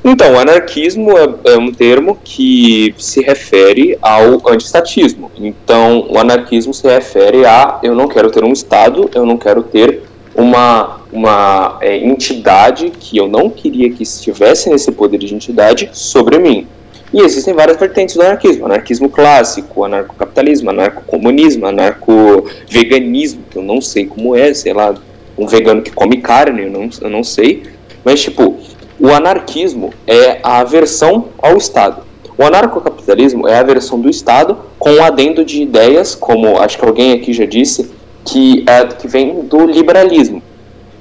[0.04, 5.30] Então, anarquismo é, é um termo que se refere ao antiestatismo.
[5.38, 9.62] Então, o anarquismo se refere a eu não quero ter um Estado, eu não quero
[9.62, 10.02] ter
[10.34, 16.38] uma, uma é, entidade que eu não queria que estivesse nesse poder de entidade sobre
[16.38, 16.66] mim.
[17.12, 24.06] E existem várias vertentes do anarquismo: anarquismo clássico, anarcocapitalismo, anarcocomunismo, anarcoveganismo, que eu não sei
[24.06, 24.94] como é, sei lá,
[25.36, 27.64] um vegano que come carne, eu não, eu não sei.
[28.04, 28.58] Mas, tipo,
[29.02, 32.02] o anarquismo é a aversão ao Estado.
[32.38, 36.84] O anarcocapitalismo é a aversão do Estado com um adendo de ideias, como acho que
[36.84, 37.90] alguém aqui já disse,
[38.24, 40.40] que, é, que vem do liberalismo.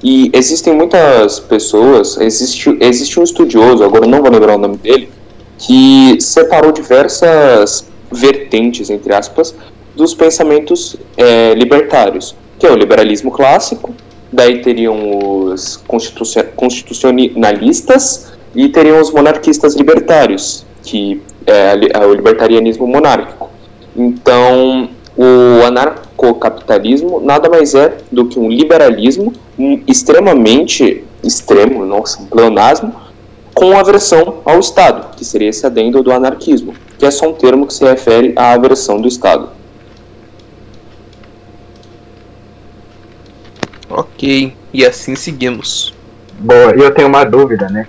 [0.02, 5.08] E existem muitas pessoas, existe, existe um estudioso, agora não vou lembrar o nome dele,
[5.56, 9.54] que separou diversas vertentes, entre aspas,
[9.94, 13.94] dos pensamentos é, libertários, que é o liberalismo clássico,
[14.32, 22.86] daí teriam os constitucio- constitucionalistas e teriam os monarquistas libertários, que é, é o libertarianismo
[22.86, 23.50] monárquico.
[23.94, 29.32] Então, o anarcocapitalismo nada mais é do que um liberalismo
[29.86, 32.94] extremamente extremo, nossa, um pleonasmo,
[33.54, 37.66] com aversão ao Estado, que seria esse adendo do anarquismo, que é só um termo
[37.66, 39.50] que se refere à aversão do Estado.
[43.94, 45.94] Ok, e assim seguimos.
[46.38, 47.86] Boa, e eu tenho uma dúvida, né?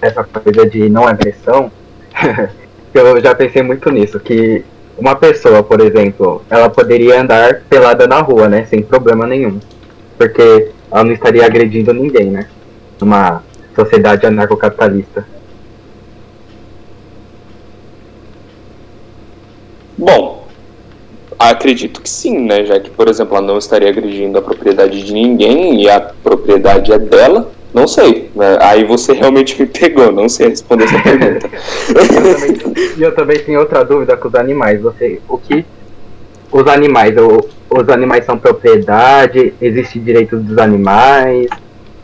[0.00, 1.72] Essa coisa de não agressão,
[2.94, 4.64] eu já pensei muito nisso, que
[4.96, 8.64] uma pessoa, por exemplo, ela poderia andar pelada na rua, né?
[8.66, 9.58] Sem problema nenhum.
[10.16, 12.46] Porque ela não estaria agredindo ninguém, né?
[13.00, 13.42] Numa
[13.74, 15.26] sociedade anarcocapitalista.
[19.98, 20.39] Bom,
[21.48, 22.64] acredito que sim, né?
[22.64, 26.92] Já que, por exemplo, ela não estaria agredindo a propriedade de ninguém e a propriedade
[26.92, 28.30] é dela, não sei.
[28.34, 28.58] né?
[28.60, 31.48] Aí você realmente me pegou, não sei responder essa pergunta.
[31.94, 34.80] Eu E eu também tenho outra dúvida com os animais.
[34.82, 35.64] Você, o que
[36.52, 39.54] os animais, o- os animais são propriedade?
[39.60, 41.46] Existe direito dos animais?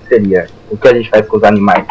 [0.09, 1.85] Seria o que a gente faz com os animais?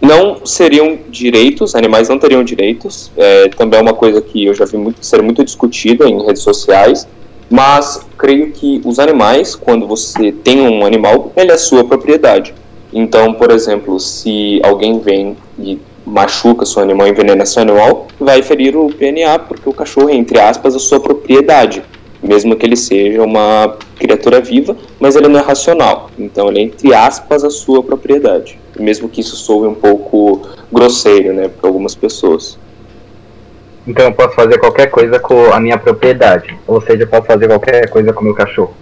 [0.00, 4.64] Não seriam direitos, animais não teriam direitos, é, também é uma coisa que eu já
[4.64, 7.06] vi muito, ser muito discutida em redes sociais,
[7.50, 12.54] mas creio que os animais, quando você tem um animal, ele é sua propriedade.
[12.92, 18.76] Então, por exemplo, se alguém vem e machuca seu animal, envenena seu animal, vai ferir
[18.76, 21.82] o PNA, porque o cachorro é, entre aspas, a sua propriedade,
[22.22, 26.10] mesmo que ele seja uma criatura viva, mas ele não é racional.
[26.18, 31.32] Então, ele é, entre aspas, a sua propriedade mesmo que isso soe um pouco grosseiro,
[31.32, 32.58] né, para algumas pessoas.
[33.86, 36.56] Então eu posso fazer qualquer coisa com a minha propriedade.
[36.66, 38.74] Ou seja, eu posso fazer qualquer coisa com o meu cachorro.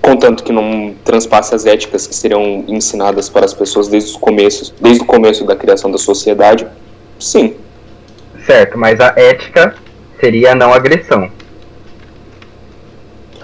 [0.00, 4.72] Contanto que não transpasse as éticas que seriam ensinadas para as pessoas desde os começos,
[4.80, 6.66] desde o começo da criação da sociedade,
[7.18, 7.56] sim.
[8.46, 9.74] Certo, mas a ética
[10.18, 11.30] seria a não agressão.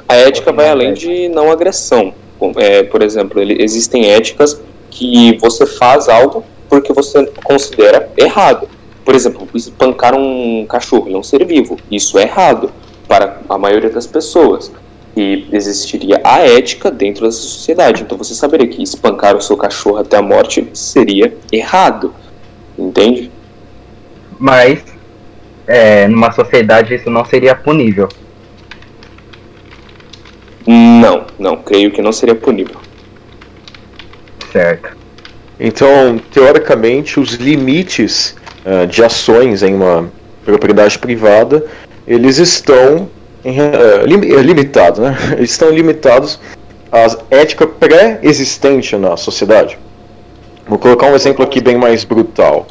[0.09, 2.15] A ética vai além de não agressão.
[2.57, 8.69] É, por exemplo, ele, existem éticas que você faz algo porque você considera errado.
[9.05, 11.77] Por exemplo, espancar um cachorro, ele é um ser vivo.
[11.91, 12.73] Isso é errado
[13.07, 14.73] para a maioria das pessoas.
[15.17, 18.03] E existiria a ética dentro dessa sociedade.
[18.03, 22.15] Então você saberia que espancar o seu cachorro até a morte seria errado.
[22.77, 23.31] Entende?
[24.39, 24.83] Mas
[25.67, 28.09] é, numa sociedade isso não seria punível.
[30.67, 32.77] Não, creio que não seria punível.
[34.51, 34.97] Certo.
[35.59, 40.11] Então, teoricamente, os limites uh, de ações em uma
[40.45, 41.65] propriedade privada,
[42.07, 43.09] eles estão
[43.45, 45.17] em, uh, lim limitados, né?
[45.37, 46.41] Eles estão limitados
[46.91, 49.79] à ética pré-existente na sociedade.
[50.67, 52.67] Vou colocar um exemplo aqui bem mais brutal.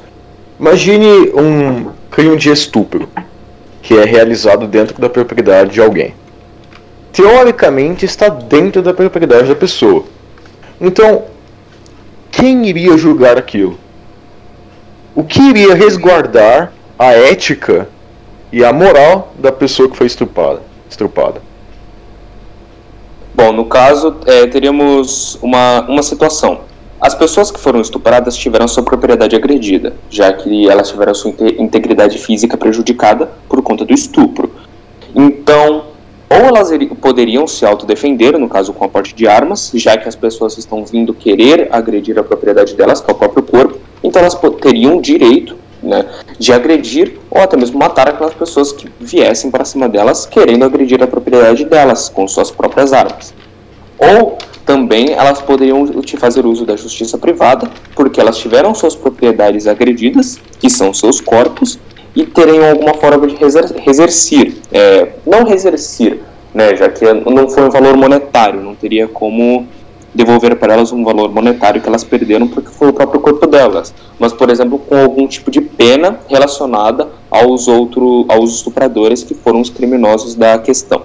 [0.60, 3.08] Imagine um crime de estupro
[3.82, 6.14] que é realizado dentro da propriedade de alguém.
[7.14, 10.04] Teoricamente está dentro da propriedade da pessoa.
[10.82, 11.26] Então,
[12.32, 13.78] quem iria julgar aquilo?
[15.16, 17.88] O que iria resguardar a ética
[18.52, 20.62] e a moral da pessoa que foi estrupada?
[20.90, 21.42] estrupada?
[23.36, 26.62] Bom, no caso, é, teríamos uma, uma situação.
[27.00, 32.18] As pessoas que foram estupradas tiveram sua propriedade agredida, já que elas tiveram sua integridade
[32.18, 34.52] física prejudicada por conta do estupro.
[35.14, 35.93] Então,
[36.34, 36.70] ou elas
[37.00, 40.84] poderiam se autodefender, no caso com a porte de armas, já que as pessoas estão
[40.84, 45.56] vindo querer agredir a propriedade delas, que é o próprio corpo, então elas teriam direito
[45.82, 46.06] né,
[46.40, 51.04] de agredir ou até mesmo matar aquelas pessoas que viessem para cima delas querendo agredir
[51.04, 53.34] a propriedade delas com suas próprias armas.
[54.00, 55.86] Ou também elas poderiam
[56.18, 61.78] fazer uso da justiça privada, porque elas tiveram suas propriedades agredidas, que são seus corpos,
[62.16, 66.20] e teriam alguma forma de resarcir, é, não resarcir,
[66.54, 69.68] né, já que não foi um valor monetário, não teria como
[70.14, 73.94] devolver para elas um valor monetário que elas perderam porque foi o próprio corpo delas,
[74.20, 79.60] mas por exemplo com algum tipo de pena relacionada aos outros aos estupradores que foram
[79.60, 81.02] os criminosos da questão.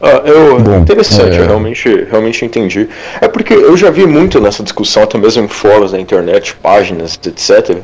[0.00, 1.40] Ah, eu, Bom, interessante, é...
[1.40, 2.88] eu realmente, realmente entendi.
[3.20, 7.18] É porque eu já vi muito nessa discussão, até mesmo em fóruns da internet, páginas,
[7.24, 7.82] etc.,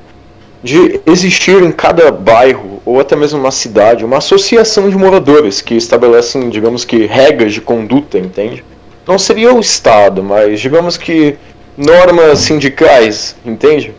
[0.63, 5.75] de existir em cada bairro ou até mesmo uma cidade uma associação de moradores que
[5.75, 8.65] estabelecem, digamos que, regras de conduta, entende?
[9.07, 11.37] Não seria o Estado, mas digamos que
[11.77, 13.93] normas sindicais, entende?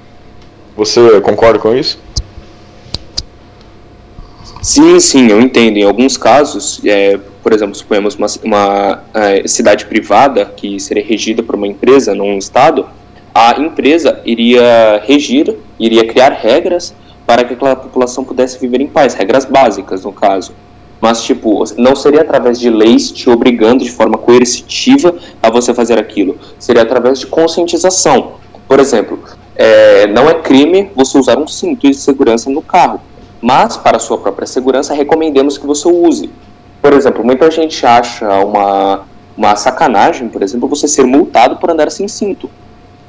[0.75, 1.99] Você concorda com isso?
[4.61, 5.77] Sim, sim, eu entendo.
[5.77, 11.43] Em alguns casos, é, por exemplo, suponhamos uma, uma é, cidade privada que seria regida
[11.43, 12.87] por uma empresa, não um Estado,
[13.33, 16.93] a empresa iria regir, iria criar regras
[17.25, 20.53] para que aquela população pudesse viver em paz, regras básicas, no caso.
[21.01, 25.99] Mas, tipo, não seria através de leis te obrigando de forma coercitiva a você fazer
[25.99, 26.37] aquilo.
[26.57, 28.33] Seria através de conscientização.
[28.67, 29.19] Por exemplo,
[29.55, 33.01] é, não é crime você usar um cinto de segurança no carro
[33.43, 36.29] mas para sua própria segurança recomendamos que você use.
[36.81, 39.01] Por exemplo, muita gente acha uma,
[39.35, 42.49] uma sacanagem, por exemplo, você ser multado por andar sem cinto.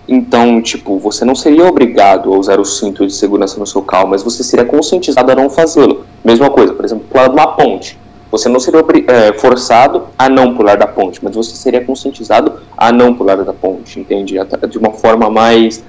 [0.06, 4.08] Então, tipo, você não seria obrigado a usar o cinto de segurança no seu carro,
[4.08, 6.04] mas você seria conscientizado a não fazê-lo.
[6.22, 7.98] Mesma coisa, por exemplo, pular uma ponte.
[8.30, 12.92] Você não seria é, forçado a não pular da ponte, mas você seria conscientizado a
[12.92, 14.34] não pular da ponte, entende?
[14.68, 15.82] De uma forma mais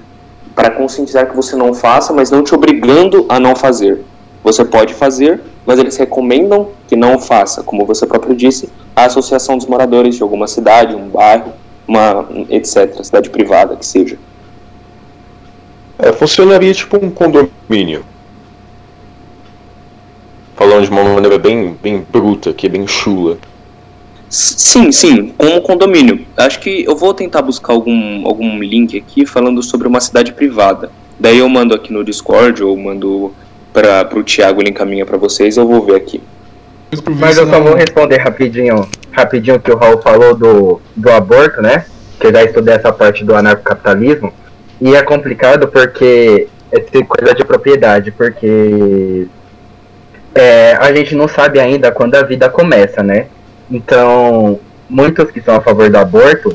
[0.54, 4.02] para conscientizar que você não faça, mas não te obrigando a não fazer.
[4.42, 9.58] Você pode fazer, mas eles recomendam que não faça, como você próprio disse, a associação
[9.58, 11.52] dos moradores de alguma cidade, um bairro,
[11.86, 14.18] uma etc, cidade privada que seja.
[15.98, 18.04] É, funcionaria tipo um condomínio.
[20.54, 23.38] Falando de uma maneira bem, bem bruta, que é bem chula.
[24.28, 26.26] Sim, sim, como condomínio.
[26.36, 30.90] Acho que eu vou tentar buscar algum, algum link aqui falando sobre uma cidade privada.
[31.18, 33.32] Daí eu mando aqui no Discord ou mando
[33.72, 36.20] para o Thiago ele encaminha para vocês, eu vou ver aqui.
[37.18, 41.86] Mas eu só vou responder rapidinho, rapidinho que o Raul falou do, do aborto, né?
[42.20, 44.32] Que eu já estudei essa parte do anarcocapitalismo.
[44.80, 49.26] E é complicado porque é coisa de propriedade, porque
[50.34, 53.26] é, a gente não sabe ainda quando a vida começa, né?
[53.70, 56.54] Então, muitos que são a favor do aborto,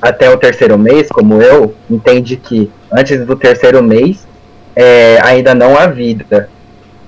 [0.00, 4.26] até o terceiro mês, como eu, entende que antes do terceiro mês
[4.74, 6.48] é, ainda não há vida.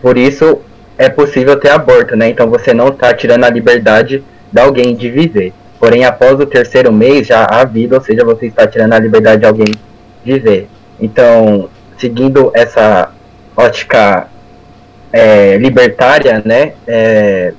[0.02, 0.61] Por isso
[0.98, 2.28] é possível ter aborto, né?
[2.28, 4.22] Então você não está tirando a liberdade
[4.54, 5.52] de alguém de viver.
[5.81, 9.40] Porém, após o terceiro mês já há vida, ou seja, você está tirando a liberdade
[9.40, 9.74] de alguém
[10.24, 10.68] viver.
[11.00, 11.68] Então,
[11.98, 13.10] seguindo essa
[13.56, 14.29] ótica
[15.12, 16.74] é, libertária, né?
[16.87, 17.52] É,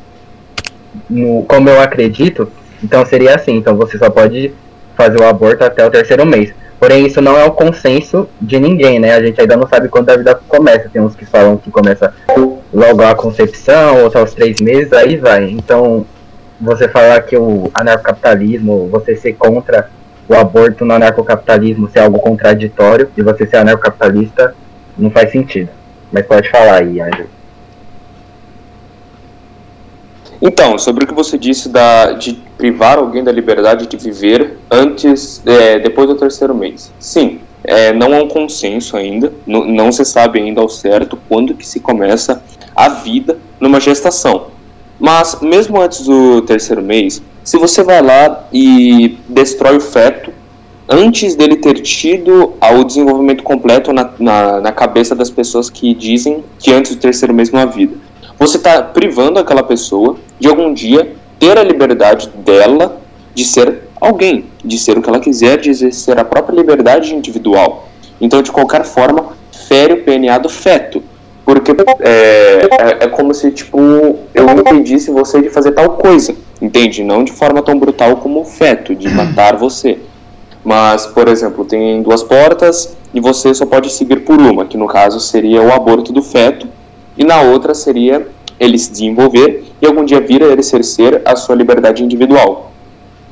[1.09, 2.49] no, como eu acredito,
[2.82, 3.57] então seria assim.
[3.57, 4.53] Então você só pode
[4.95, 6.53] fazer o aborto até o terceiro mês.
[6.80, 9.13] Porém, isso não é o consenso de ninguém, né?
[9.13, 10.89] A gente ainda não sabe quando a vida começa.
[10.89, 12.13] Tem uns que falam que começa
[12.74, 15.49] logo a concepção, outros aos três meses, aí vai.
[15.49, 16.05] Então,
[16.60, 19.89] você falar que o anarcocapitalismo, você ser contra
[20.28, 24.56] o aborto no anarcocapitalismo ser algo contraditório e você ser anarcocapitalista,
[24.97, 25.70] não faz sentido.
[26.12, 27.28] Mas pode falar aí, Andrew.
[30.41, 35.41] Então, sobre o que você disse da, de privar alguém da liberdade de viver antes,
[35.45, 36.91] é, depois do terceiro mês.
[36.99, 41.56] Sim, é, não há um consenso ainda, não, não se sabe ainda ao certo quando
[41.56, 42.43] que se começa
[42.76, 44.47] a vida numa gestação.
[45.00, 50.32] Mas mesmo antes do terceiro mês, se você vai lá e destrói o feto
[50.89, 56.43] antes dele ter tido o desenvolvimento completo na, na, na cabeça das pessoas que dizem
[56.60, 57.96] que antes do terceiro mês não há vida,
[58.38, 63.02] você está privando aquela pessoa de algum dia ter a liberdade dela
[63.34, 67.89] de ser alguém, de ser o que ela quiser, de exercer a própria liberdade individual.
[68.20, 69.34] Então, de qualquer forma,
[69.68, 71.04] fere o PNA do feto.
[71.46, 73.78] Porque é, é, é, como se, tipo,
[74.34, 77.04] eu impedisse você de fazer tal coisa, entende?
[77.04, 80.00] Não de forma tão brutal como o feto, de matar você.
[80.64, 84.88] Mas, por exemplo, tem duas portas e você só pode seguir por uma, que no
[84.88, 86.68] caso seria o aborto do feto,
[87.16, 88.28] e na outra seria
[88.60, 92.72] ele se desenvolver e algum dia vir a exercer a sua liberdade individual.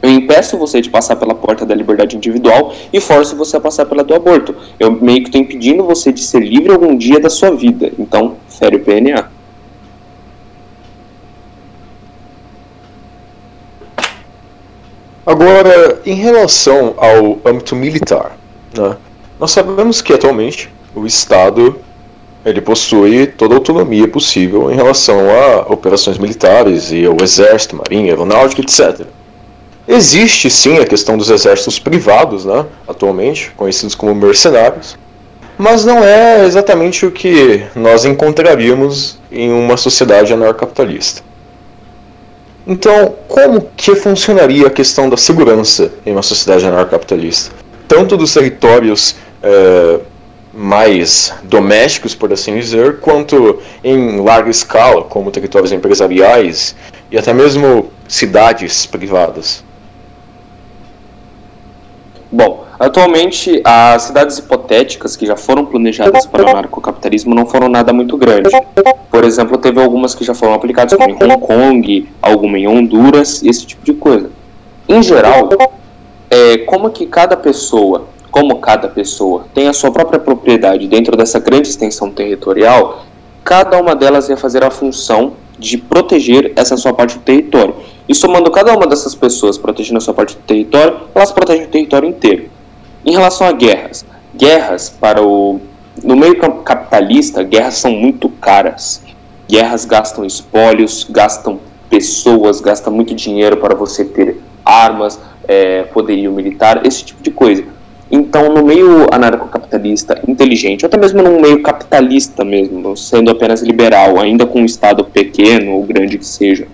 [0.03, 3.85] Eu impeço você de passar pela porta da liberdade individual e forço você a passar
[3.85, 4.53] pela do aborto.
[4.77, 7.89] Eu meio que estou impedindo você de ser livre algum dia da sua vida.
[7.97, 9.31] Então, fere o PNA.
[15.25, 18.37] Agora, em relação ao âmbito militar,
[18.77, 18.97] né,
[19.39, 21.79] nós sabemos que atualmente o Estado
[22.45, 28.11] ele possui toda a autonomia possível em relação a operações militares e ao exército, marinha,
[28.11, 29.07] aeronáutica, etc.
[29.87, 34.97] Existe sim a questão dos exércitos privados, né, atualmente, conhecidos como mercenários,
[35.57, 41.21] mas não é exatamente o que nós encontraríamos em uma sociedade anarcapitalista.
[42.65, 47.53] Então, como que funcionaria a questão da segurança em uma sociedade anarcapitalista?
[47.87, 49.99] Tanto dos territórios é,
[50.53, 56.73] mais domésticos, por assim dizer, quanto em larga escala, como territórios empresariais
[57.11, 59.61] e até mesmo cidades privadas.
[62.33, 67.93] Bom, atualmente as cidades hipotéticas que já foram planejadas para o narcocapitalismo não foram nada
[67.93, 68.49] muito grande.
[69.11, 73.43] Por exemplo, teve algumas que já foram aplicadas como em Hong Kong, alguma em Honduras,
[73.43, 74.31] esse tipo de coisa.
[74.89, 75.47] Em geral,
[76.27, 81.39] é, como que cada pessoa, como cada pessoa tem a sua própria propriedade dentro dessa
[81.39, 83.05] grande extensão territorial,
[83.43, 85.33] cada uma delas ia fazer a função
[85.63, 87.75] de proteger essa sua parte do território.
[88.07, 91.69] E somando cada uma dessas pessoas protegendo a sua parte do território, elas protegem o
[91.69, 92.49] território inteiro.
[93.05, 94.05] Em relação a guerras,
[94.35, 95.59] guerras para o
[96.03, 99.03] no meio capitalista, guerras são muito caras.
[99.47, 101.59] Guerras gastam espólios, gastam
[101.89, 107.63] pessoas, gastam muito dinheiro para você ter armas, é, poderio militar, esse tipo de coisa.
[108.11, 114.19] Então, no meio anarcocapitalista inteligente, ou até mesmo no meio capitalista mesmo, sendo apenas liberal,
[114.19, 116.67] ainda com um Estado pequeno ou grande que seja,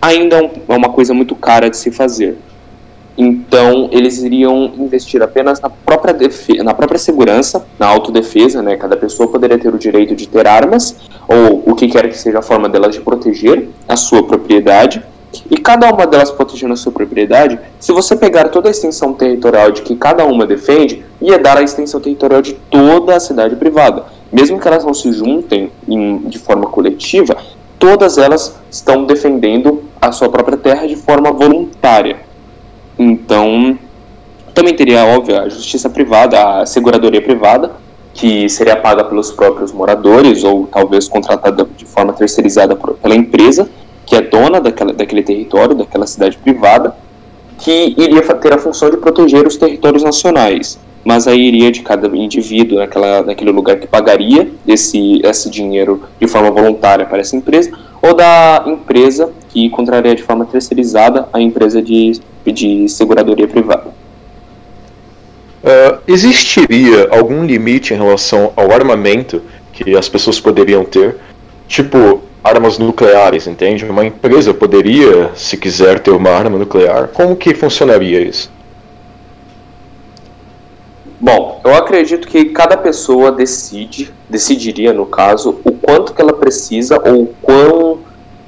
[0.00, 2.38] ainda é, é uma coisa muito cara de se fazer.
[3.20, 8.76] Então, eles iriam investir apenas na própria, defesa, na própria segurança, na autodefesa, né?
[8.76, 10.96] Cada pessoa poderia ter o direito de ter armas,
[11.26, 15.02] ou o que quer que seja a forma delas de proteger a sua propriedade.
[15.50, 19.70] E cada uma delas protegendo a sua propriedade, se você pegar toda a extensão territorial
[19.70, 24.06] de que cada uma defende, ia dar a extensão territorial de toda a cidade privada.
[24.32, 27.36] Mesmo que elas não se juntem em, de forma coletiva,
[27.78, 32.20] todas elas estão defendendo a sua própria terra de forma voluntária.
[32.98, 33.78] Então,
[34.54, 37.72] também teria, óbvio, a justiça privada, a seguradoria privada,
[38.12, 43.70] que seria paga pelos próprios moradores ou talvez contratada de forma terceirizada pela empresa,
[44.08, 46.96] que é dona daquela, daquele território, daquela cidade privada,
[47.58, 50.78] que iria ter a função de proteger os territórios nacionais.
[51.04, 56.26] Mas aí iria de cada indivíduo naquela, naquele lugar que pagaria esse, esse dinheiro de
[56.26, 61.82] forma voluntária para essa empresa, ou da empresa que contraria de forma terceirizada a empresa
[61.82, 63.88] de, de seguradoria privada.
[65.62, 69.42] Uh, existiria algum limite em relação ao armamento
[69.72, 71.16] que as pessoas poderiam ter?
[71.66, 73.84] Tipo, armas nucleares, entende?
[73.84, 77.08] Uma empresa poderia, se quiser, ter uma arma nuclear.
[77.08, 78.50] Como que funcionaria isso?
[81.20, 87.00] Bom, eu acredito que cada pessoa decide, decidiria no caso, o quanto que ela precisa
[87.04, 87.98] ou o quão,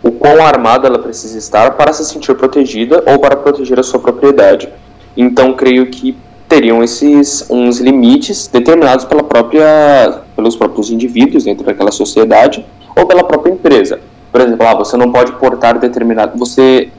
[0.02, 3.98] o quão armada ela precisa estar para se sentir protegida ou para proteger a sua
[3.98, 4.68] propriedade.
[5.16, 6.16] Então, creio que
[6.48, 12.64] teriam esses uns limites determinados pela própria, pelos próprios indivíduos dentro daquela sociedade
[12.96, 14.00] ou pela própria empresa.
[14.30, 16.90] Por exemplo, ah, você não pode portar determinado, você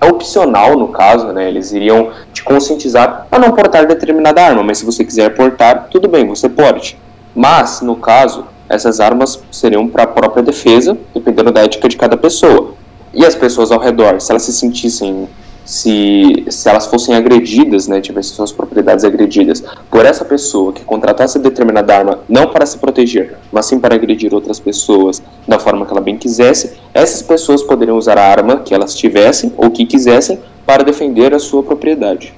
[0.00, 1.48] é opcional no caso, né?
[1.48, 6.08] Eles iriam te conscientizar a não portar determinada arma, mas se você quiser portar, tudo
[6.08, 6.98] bem, você pode.
[7.34, 12.16] Mas, no caso, essas armas seriam para a própria defesa, dependendo da ética de cada
[12.16, 12.74] pessoa.
[13.14, 15.28] e as pessoas ao redor, se elas se sentissem
[15.64, 21.38] se, se elas fossem agredidas, né, tivessem suas propriedades agredidas por essa pessoa que contratasse
[21.38, 25.92] determinada arma não para se proteger, mas sim para agredir outras pessoas da forma que
[25.92, 30.40] ela bem quisesse, essas pessoas poderiam usar a arma que elas tivessem ou que quisessem
[30.66, 32.34] para defender a sua propriedade.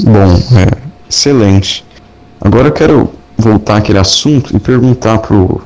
[0.00, 1.84] Bom, é, excelente.
[2.40, 5.62] Agora eu quero voltar àquele assunto e perguntar pro,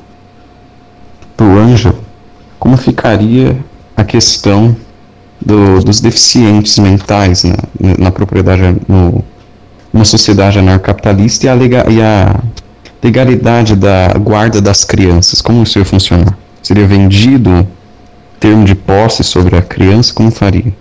[1.35, 2.08] pro Ângelo
[2.59, 3.57] como ficaria
[3.95, 4.75] a questão
[5.39, 7.43] do, dos deficientes mentais
[7.97, 9.23] na, propriedade, no,
[9.91, 12.39] numa sociedade anarcapitalista e a, lega, e a
[13.01, 15.41] legalidade da guarda das crianças.
[15.41, 16.37] Como isso ia funcionar?
[16.61, 17.65] Seria vendido
[18.39, 20.13] termo de posse sobre a criança?
[20.13, 20.73] Como faria?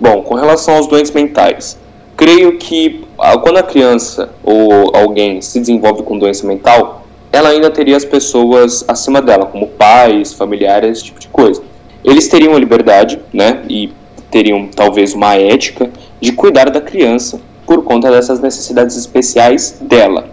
[0.00, 1.78] Bom, com relação aos doentes mentais,
[2.16, 7.01] creio que ah, quando a criança ou alguém se desenvolve com doença mental,
[7.32, 11.62] ela ainda teria as pessoas acima dela, como pais, familiares, esse tipo de coisa.
[12.04, 13.90] Eles teriam a liberdade, né, e
[14.30, 20.26] teriam talvez uma ética de cuidar da criança por conta dessas necessidades especiais dela.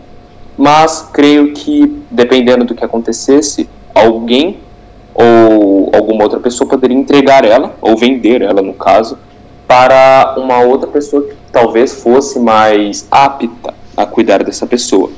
[0.57, 4.57] Mas creio que, dependendo do que acontecesse, alguém
[5.13, 9.17] ou alguma outra pessoa poderia entregar ela, ou vender ela no caso,
[9.65, 15.11] para uma outra pessoa que talvez fosse mais apta a cuidar dessa pessoa.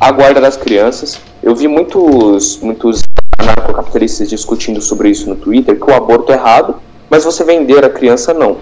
[0.00, 3.02] A guarda das crianças, eu vi muitos, muitos
[3.36, 6.76] anarcocapitalistas discutindo sobre isso no Twitter, que o aborto é errado,
[7.10, 8.58] mas você vender a criança não.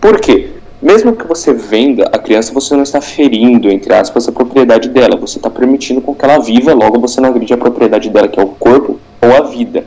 [0.00, 0.50] Por quê?
[0.82, 5.16] Mesmo que você venda a criança, você não está ferindo, entre aspas, a propriedade dela.
[5.16, 8.40] Você está permitindo com que ela viva, logo você não agride a propriedade dela, que
[8.40, 9.86] é o corpo ou a vida.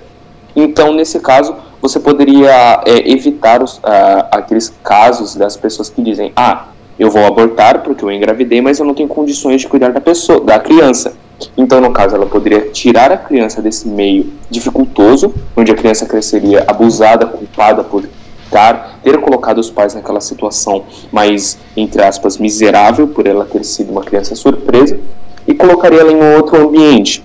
[0.55, 6.32] Então, nesse caso, você poderia é, evitar os, ah, aqueles casos das pessoas que dizem:
[6.36, 6.69] ah,
[7.00, 10.41] eu vou abortar porque eu engravidei, mas eu não tenho condições de cuidar da pessoa,
[10.41, 11.14] da criança.
[11.56, 16.64] Então, no caso, ela poderia tirar a criança desse meio dificultoso, onde a criança cresceria
[16.68, 18.04] abusada, culpada por
[18.52, 23.91] dar, ter colocado os pais naquela situação mais, entre aspas, miserável, por ela ter sido
[23.91, 25.00] uma criança surpresa,
[25.48, 27.24] e colocaria ela em um outro ambiente.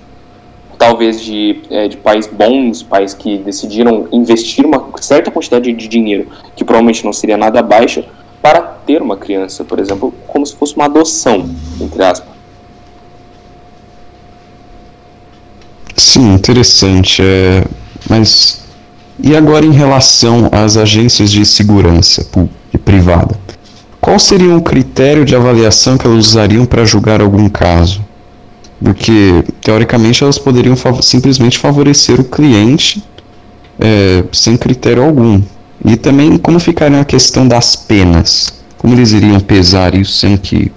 [0.78, 6.26] Talvez de, é, de pais bons, pais que decidiram investir uma certa quantidade de dinheiro,
[6.56, 8.04] que provavelmente não seria nada baixa,
[8.42, 11.48] para ter uma criança, por exemplo, como se fosse uma adoção,
[11.80, 12.32] entre aspas.
[15.96, 17.22] Sim, interessante.
[17.22, 17.64] É...
[18.10, 18.62] Mas
[19.22, 22.26] e agora em relação às agências de segurança
[22.74, 23.38] e privada?
[24.00, 28.04] Qual seria o critério de avaliação que elas usariam para julgar algum caso?
[28.82, 33.00] Porque, teoricamente, elas poderiam simplesmente favorecer o cliente
[33.78, 35.40] é, sem critério algum.
[35.84, 38.52] E também como ficaria a questão das penas?
[38.78, 40.70] Como eles iriam pesar isso, sendo que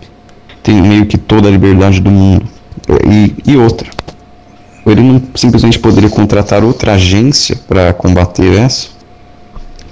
[0.63, 2.45] tem meio que toda a liberdade do mundo?
[3.07, 3.89] E, e outra,
[4.85, 8.89] ele não simplesmente poderia contratar outra agência para combater essa?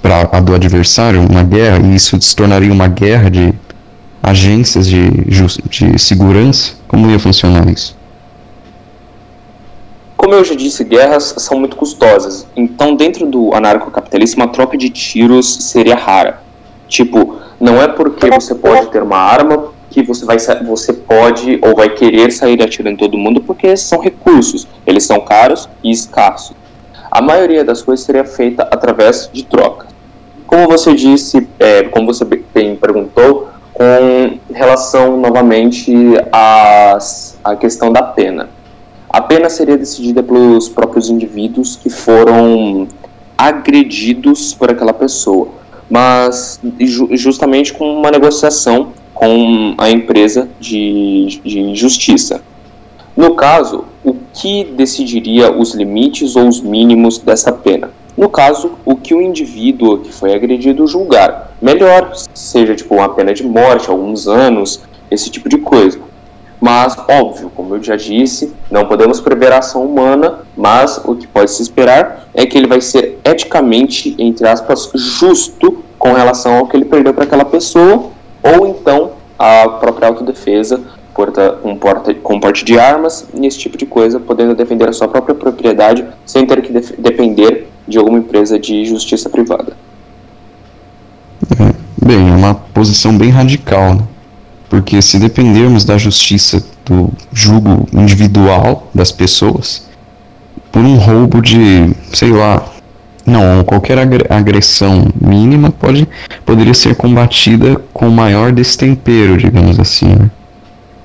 [0.00, 3.54] Para a do adversário, uma guerra, e isso se tornaria uma guerra de
[4.22, 6.72] agências de, de segurança?
[6.86, 7.96] Como ia funcionar isso?
[10.16, 12.46] Como eu já disse, guerras são muito custosas.
[12.56, 16.40] Então, dentro do anarcocapitalismo, a troca de tiros seria rara.
[16.88, 21.74] Tipo, não é porque você pode ter uma arma que você, vai, você pode ou
[21.74, 24.66] vai querer sair atirando todo mundo, porque são recursos.
[24.86, 26.56] Eles são caros e escassos.
[27.10, 29.86] A maioria das coisas seria feita através de troca.
[30.46, 35.92] Como você disse, é, como você bem perguntou, com relação novamente
[36.32, 36.96] à
[37.58, 38.48] questão da pena
[39.14, 42.88] a pena seria decidida pelos próprios indivíduos que foram
[43.38, 45.50] agredidos por aquela pessoa,
[45.88, 46.60] mas
[47.12, 52.42] justamente com uma negociação com a empresa de, de justiça.
[53.16, 57.92] No caso, o que decidiria os limites ou os mínimos dessa pena?
[58.16, 61.56] No caso, o que o indivíduo que foi agredido julgar.
[61.62, 66.00] Melhor, seja tipo uma pena de morte, alguns anos, esse tipo de coisa.
[66.64, 71.26] Mas, óbvio, como eu já disse, não podemos prever a ação humana, mas o que
[71.26, 76.66] pode se esperar é que ele vai ser eticamente, entre aspas, justo com relação ao
[76.66, 78.04] que ele perdeu para aquela pessoa,
[78.42, 80.80] ou então a própria autodefesa
[81.12, 84.92] porta, com, porta, com porte de armas e esse tipo de coisa, podendo defender a
[84.94, 89.76] sua própria propriedade sem ter que depender de alguma empresa de justiça privada.
[92.02, 94.13] Bem, é uma posição bem radical, né?
[94.74, 99.86] Porque se dependermos da justiça, do julgo individual das pessoas,
[100.72, 102.60] por um roubo de, sei lá,
[103.24, 103.96] não, qualquer
[104.28, 106.08] agressão mínima pode,
[106.44, 110.08] poderia ser combatida com maior destempero, digamos assim.
[110.08, 110.28] Né?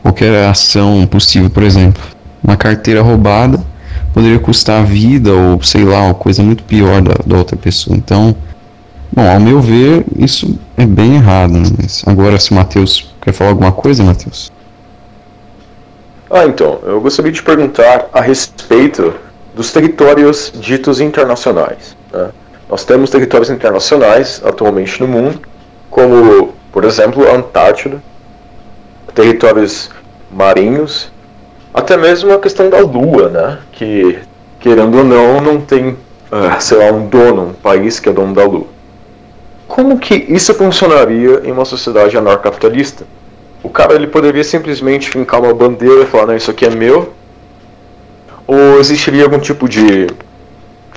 [0.01, 2.01] Qualquer ação possível, por exemplo,
[2.43, 3.63] Uma carteira roubada
[4.15, 7.95] poderia custar a vida ou sei lá, uma coisa muito pior da, da outra pessoa.
[7.95, 8.35] Então,
[9.13, 11.53] bom, ao meu ver, isso é bem errado.
[11.53, 11.67] Né?
[12.07, 12.55] Agora, se o
[13.29, 14.51] quer falar alguma coisa, Matheus?
[16.29, 19.13] Ah, então, eu gostaria de perguntar a respeito
[19.55, 21.95] dos territórios ditos internacionais.
[22.11, 22.29] Né?
[22.69, 25.41] Nós temos territórios internacionais atualmente no mundo,
[25.89, 28.01] como, por exemplo, a Antártida,
[29.15, 29.89] territórios
[30.31, 31.11] marinhos,
[31.73, 33.57] até mesmo a questão da Lua, né?
[33.71, 34.19] Que,
[34.59, 38.33] querendo ou não, não tem, uh, sei lá, um dono, um país que é dono
[38.33, 38.67] da Lua.
[39.67, 43.05] Como que isso funcionaria em uma sociedade anarcapitalista?
[43.61, 47.13] O cara ele poderia simplesmente fincar uma bandeira e falar, não, isso aqui é meu?
[48.47, 50.07] Ou existiria algum tipo de,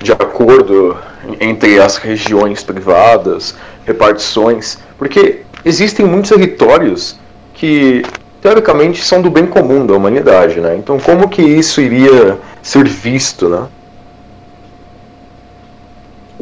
[0.01, 0.97] de acordo
[1.39, 3.55] entre as regiões privadas,
[3.85, 4.77] repartições?
[4.97, 7.17] Porque existem muitos territórios
[7.53, 8.03] que,
[8.41, 10.75] teoricamente, são do bem comum da humanidade, né?
[10.77, 13.67] Então como que isso iria ser visto, né?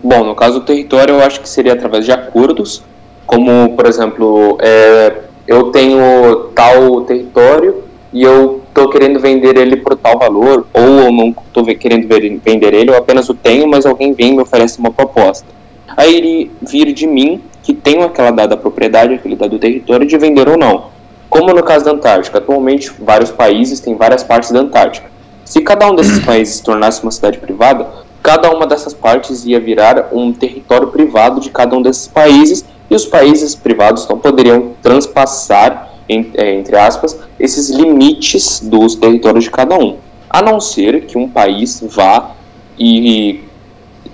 [0.04, 2.84] Bom, no caso do território, eu acho que seria através de acordos,
[3.28, 5.14] como, por exemplo, é,
[5.48, 7.84] eu tenho tal território
[8.14, 12.74] e eu estou querendo vender ele por tal valor, ou eu não estou querendo vender
[12.74, 15.48] ele, eu apenas o tenho, mas alguém vem e me oferece uma proposta.
[15.96, 20.48] Aí ele vir de mim, que tenho aquela dada propriedade, aquele dado território, de vender
[20.48, 20.86] ou não.
[21.30, 25.10] Como no caso da Antártica, atualmente vários países têm várias partes da Antártica.
[25.46, 27.88] Se cada um desses países se tornasse uma cidade privada,
[28.22, 32.96] cada uma dessas partes ia virar um território privado de cada um desses países e
[32.96, 39.78] os países privados não poderiam transpassar, é, entre aspas, esses limites dos territórios de cada
[39.80, 39.96] um,
[40.30, 42.32] a não ser que um país vá
[42.78, 43.46] e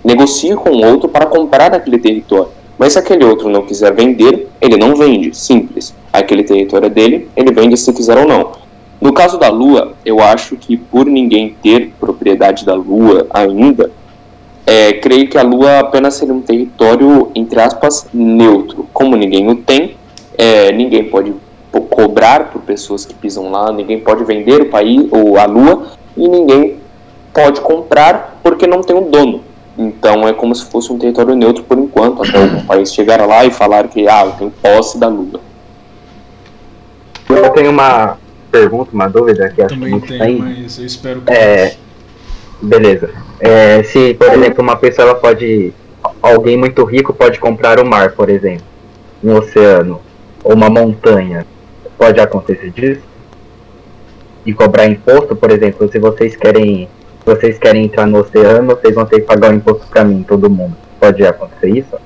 [0.06, 2.50] negocie com outro para comprar aquele território.
[2.78, 5.96] Mas se aquele outro não quiser vender, ele não vende, simples.
[6.14, 8.52] Aquele território é dele, ele vende se quiser ou não.
[9.02, 13.90] No caso da Lua, eu acho que por ninguém ter propriedade da Lua ainda,
[14.68, 18.86] é, creio que a Lua apenas seria um território, entre aspas, neutro.
[18.92, 19.96] Como ninguém o tem,
[20.38, 21.34] é, ninguém pode
[21.90, 25.88] cobrar por pessoas que pisam lá, ninguém pode vender o país ou a Lua
[26.18, 26.76] e ninguém
[27.34, 29.42] pode comprar porque não tem um dono.
[29.78, 33.46] Então é como se fosse um território neutro por enquanto, até algum país chegar lá
[33.46, 35.40] e falar que ah, tenho posse da Lua.
[37.30, 38.18] Eu tenho uma
[38.52, 40.38] pergunta, uma dúvida que acho Também que tem, tem.
[40.40, 41.32] mas eu espero que.
[41.32, 41.78] É,
[42.62, 43.10] beleza.
[43.40, 45.74] É, se, por exemplo, uma pessoa pode.
[46.22, 48.66] Alguém muito rico pode comprar o mar, por exemplo.
[49.24, 50.02] Um oceano.
[50.44, 51.46] Ou uma montanha.
[51.98, 53.02] Pode acontecer disso?
[54.46, 56.88] E cobrar imposto, por exemplo, se vocês querem.
[57.24, 60.24] Se vocês querem entrar no oceano, vocês vão ter que pagar o imposto pra mim,
[60.24, 60.78] todo mundo.
[61.00, 61.98] Pode acontecer isso?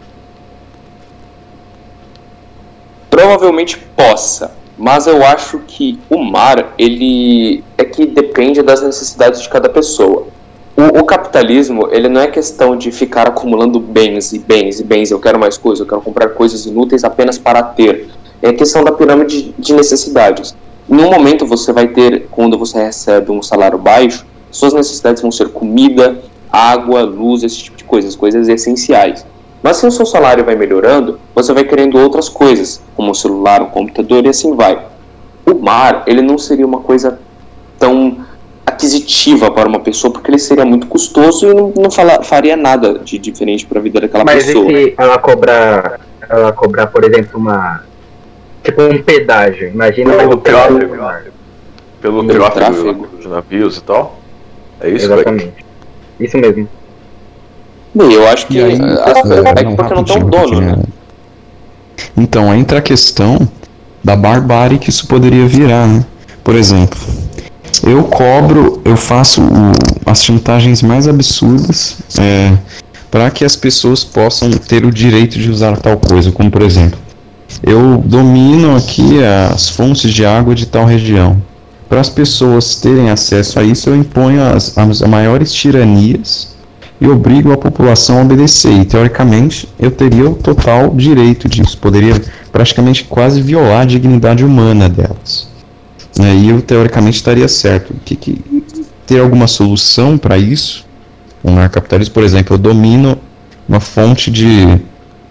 [3.11, 9.49] Provavelmente possa, mas eu acho que o mar, ele é que depende das necessidades de
[9.49, 10.25] cada pessoa.
[10.81, 15.11] O, o, capitalismo, ele não é questão de ficar acumulando bens e bens e bens,
[15.11, 18.09] eu quero mais coisas, eu quero comprar coisas inúteis apenas para ter.
[18.41, 20.55] É questão da pirâmide de necessidades.
[20.89, 25.31] Em um momento você vai ter, quando você recebe um salário baixo, suas necessidades vão
[25.31, 26.19] ser comida,
[26.51, 29.23] água, luz, esse tipo de coisas, coisas essenciais.
[29.61, 33.61] Mas se o seu salário vai melhorando, você vai querendo outras coisas, como o celular,
[33.61, 34.83] o computador e assim vai.
[35.45, 37.19] O mar, ele não seria uma coisa
[37.77, 38.30] tão
[38.81, 42.97] aquisitiva para uma pessoa, porque ele seria muito custoso e não, não fala, faria nada
[42.99, 44.65] de diferente para a vida daquela Mas pessoa.
[44.65, 47.83] Mas se ela cobrar, ela cobrar, por exemplo, uma
[48.63, 49.69] tipo um pedágio?
[49.69, 50.97] Imagina pelo tráfego,
[52.01, 54.19] pelo Pelo tráfego, de navios e tal.
[54.79, 55.65] É isso, Exatamente.
[56.19, 56.67] Isso mesmo.
[57.93, 60.61] Bem, eu acho que E aí, as- é, é não, porque não tem um dono,
[60.61, 60.75] né?
[62.17, 63.47] Então, entra a questão
[64.03, 66.05] da barbárie que isso poderia virar, né?
[66.43, 66.97] Por exemplo,
[67.83, 69.71] eu cobro, eu faço o-
[70.05, 72.51] as chantagens mais absurdas é,
[73.09, 76.99] para que as pessoas possam ter o direito de usar tal coisa, como por exemplo,
[77.63, 81.41] eu domino aqui as fontes de água de tal região.
[81.89, 86.55] Para as pessoas terem acesso a isso, eu imponho as, as maiores tiranias
[87.01, 88.71] e obrigo a população a obedecer.
[88.71, 92.15] E teoricamente eu teria o total direito disso, poderia
[92.49, 95.50] praticamente quase violar a dignidade humana delas.
[96.17, 97.93] Né, E eu teoricamente estaria certo.
[98.05, 98.41] Que, que,
[99.05, 100.85] ter alguma solução para isso?
[101.43, 103.17] Um capitalismo, por exemplo, eu domino
[103.67, 104.79] uma fonte de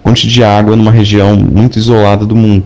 [0.03, 2.65] fonte de água numa região muito isolada do mundo.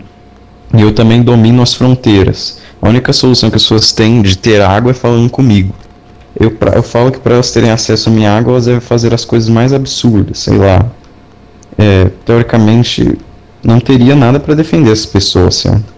[0.73, 2.59] E eu também domino as fronteiras.
[2.81, 5.73] A única solução que as pessoas têm de ter água é falando comigo.
[6.37, 9.13] Eu, pra- eu falo que para elas terem acesso à minha água, elas devem fazer
[9.13, 10.85] as coisas mais absurdas, sei lá.
[11.77, 13.17] É, teoricamente,
[13.63, 15.94] não teria nada para defender essas pessoas, certo?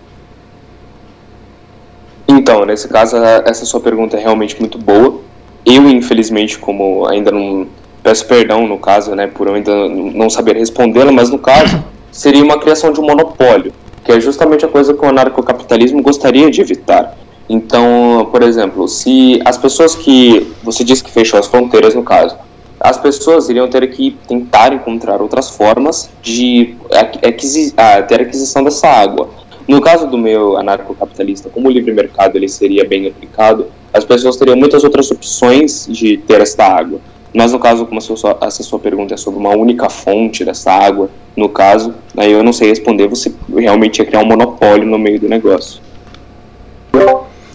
[2.38, 5.22] Então, nesse caso, essa sua pergunta é realmente muito boa.
[5.66, 7.66] Eu, infelizmente, como ainda não.
[8.04, 12.44] Peço perdão, no caso, né, por eu ainda não saber respondê-la, mas no caso, seria
[12.44, 13.74] uma criação de um monopólio,
[14.06, 17.18] que é justamente a coisa que o anarcocapitalismo gostaria de evitar.
[17.50, 20.54] Então, por exemplo, se as pessoas que.
[20.64, 22.38] Você disse que fechou as fronteiras, no caso.
[22.80, 28.64] As pessoas iriam ter que tentar encontrar outras formas de aqui- aquisi- ah, ter aquisição
[28.64, 29.30] dessa água.
[29.68, 34.38] No caso do meu anarcocapitalista, como o livre mercado ele seria bem aplicado, as pessoas
[34.38, 37.00] teriam muitas outras opções de ter esta água.
[37.34, 40.72] Mas no caso, como a sua, essa sua pergunta é sobre uma única fonte dessa
[40.72, 44.98] água, no caso, aí eu não sei responder, você realmente ia criar um monopólio no
[44.98, 45.82] meio do negócio.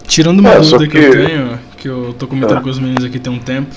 [0.07, 0.99] Tirando uma É, dúvida que...
[0.99, 2.61] eu que- tenho, que eu tô comentando Ah.
[2.61, 3.75] com os meninos aqui tem um tempo.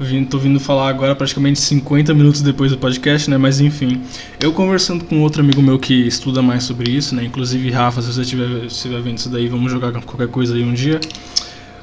[0.00, 3.38] Vim- Tô vindo falar agora praticamente 50 minutos depois do podcast, né?
[3.38, 4.00] Mas enfim,
[4.40, 7.24] eu conversando com outro amigo meu que estuda mais sobre isso, né?
[7.24, 10.74] Inclusive, Rafa, se você estiver estiver vendo isso daí, vamos jogar qualquer coisa aí um
[10.74, 11.00] dia.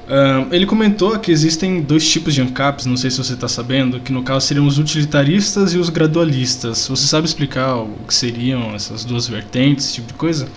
[0.09, 3.99] Ahn, ele comentou que existem dois tipos de ANCAPs, não sei se você está sabendo,
[4.01, 6.86] que no caso seriam os utilitaristas e os gradualistas.
[6.89, 10.47] Você sabe explicar o que seriam essas duas vertentes, esse tipo de coisa?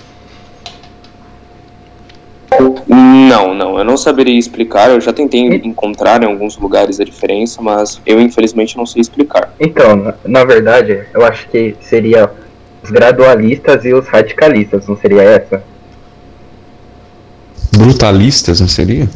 [2.86, 4.90] Não, não, eu não saberia explicar.
[4.90, 9.52] Eu já tentei encontrar em alguns lugares a diferença, mas eu infelizmente não sei explicar.
[9.58, 12.30] Então, na, na verdade, eu acho que seria
[12.82, 15.62] os gradualistas e os radicalistas, não seria essa?
[17.76, 19.08] Brutalistas, não seria?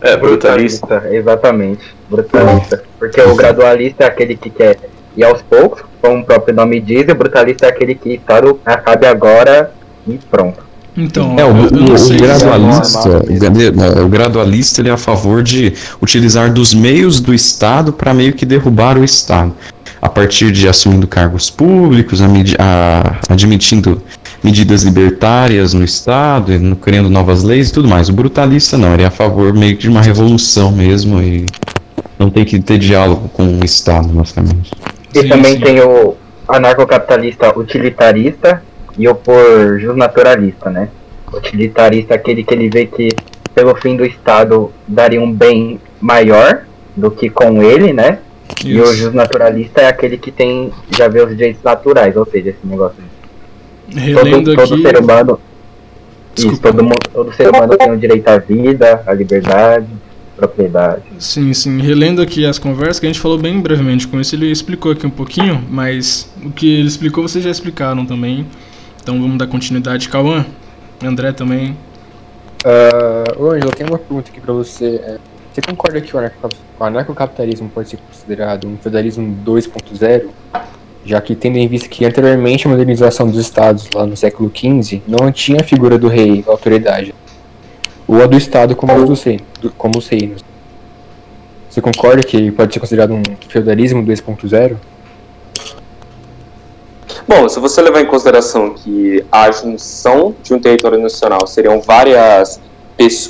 [0.00, 1.04] É, brutalista.
[1.10, 2.82] Exatamente, brutalista.
[2.98, 4.78] Porque o gradualista é aquele que quer
[5.16, 8.40] ir aos poucos, como o próprio nome diz, e o brutalista é aquele que está
[8.40, 9.72] no acabe agora
[10.06, 10.69] e pronto.
[10.96, 14.96] Então, É, o, o- o gradualista, é uma- o gradu- o gradualista ele é a
[14.96, 15.72] favor de
[16.02, 19.52] utilizar dos meios do Estado para meio que derrubar o Estado.
[20.02, 22.26] A partir de assumindo cargos públicos, a
[22.58, 24.02] a- admitindo
[24.42, 28.08] medidas libertárias no Estado, e criando novas leis e tudo mais.
[28.08, 31.44] O brutalista não, ele é a favor meio que de uma revolução mesmo e
[32.18, 34.70] não tem que ter diálogo com o Estado, basicamente.
[35.14, 35.60] E Sim, também sim.
[35.60, 36.14] tem o
[36.48, 38.62] anarcocapitalista utilitarista
[38.98, 40.88] e o por justnaturalista, né?
[41.32, 43.08] Utilitarista é aquele que ele vê que
[43.54, 46.64] pelo fim do Estado daria um bem maior
[46.96, 48.18] do que com ele, né?
[48.64, 48.94] E o Isso.
[48.94, 53.02] justnaturalista é aquele que tem, já vê os direitos naturais, ou seja, esse negócio
[53.94, 54.82] Relendo todo, todo aqui.
[54.82, 55.40] ser humano.
[56.36, 59.86] Isso, todo, todo ser humano tem o direito à vida, à liberdade,
[60.36, 61.02] propriedade.
[61.18, 61.80] Sim, sim.
[61.80, 65.06] Relendo aqui as conversas, que a gente falou bem brevemente com isso, ele explicou aqui
[65.06, 68.46] um pouquinho, mas o que ele explicou vocês já explicaram também.
[69.02, 70.08] Então vamos dar continuidade.
[70.08, 70.44] Cauã,
[71.02, 71.76] André também.
[73.38, 74.96] Ô Ângelo, eu tenho uma pergunta aqui pra você.
[75.02, 75.18] É,
[75.52, 76.48] Você concorda que o anarco-
[76.78, 80.28] o anarcocapitalismo pode ser considerado um feudalismo 2.0?
[81.04, 85.02] Já que tendo em vista que anteriormente a modernização dos estados lá no século XV
[85.08, 87.12] não tinha a figura do rei, da autoridade,
[88.06, 90.44] ou a do estado como, do- como os reinos.
[91.68, 94.76] Você concorda que pode ser considerado um feudalismo 2.0?
[97.30, 102.60] Bom, se você levar em consideração que a junção de um território nacional seriam várias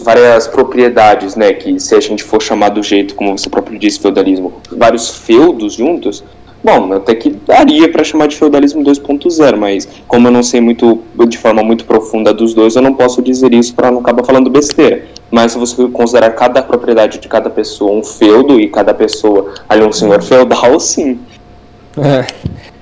[0.03, 4.01] várias propriedades, né, que se a gente for chamar do jeito como você próprio disse,
[4.01, 6.24] feudalismo, vários feudos juntos,
[6.64, 11.01] bom, até que daria para chamar de feudalismo 2.0, mas como eu não sei muito
[11.28, 14.48] de forma muito profunda dos dois, eu não posso dizer isso para não acabar falando
[14.48, 15.05] besteira.
[15.30, 19.84] Mas se você considerar cada propriedade de cada pessoa um feudo e cada pessoa ali
[19.84, 21.20] um senhor feudal, sim.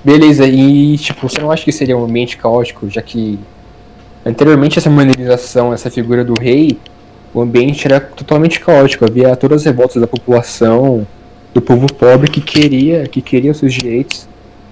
[0.09, 3.38] Beleza, e tipo, você não acha que seria um ambiente caótico, já que
[4.24, 6.78] anteriormente essa modernização, essa figura do rei,
[7.34, 11.06] o ambiente era totalmente caótico, havia todas as revoltas da população,
[11.52, 14.26] do povo pobre que queria, que queria os seus direitos,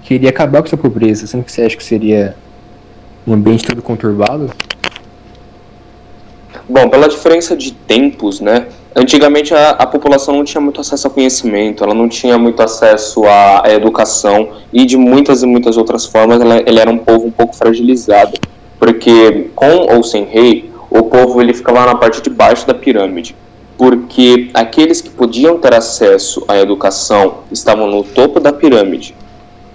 [0.04, 2.34] queria acabar com essa pobreza, sendo que você acha que seria
[3.26, 4.50] um ambiente todo conturbado?
[6.66, 8.68] Bom, pela diferença de tempos, né?
[8.98, 13.26] Antigamente a, a população não tinha muito acesso a conhecimento, ela não tinha muito acesso
[13.26, 17.26] à, à educação e de muitas e muitas outras formas ela, ele era um povo
[17.26, 18.32] um pouco fragilizado,
[18.78, 23.36] porque com ou sem rei, o povo ele ficava na parte de baixo da pirâmide,
[23.76, 29.14] porque aqueles que podiam ter acesso à educação estavam no topo da pirâmide.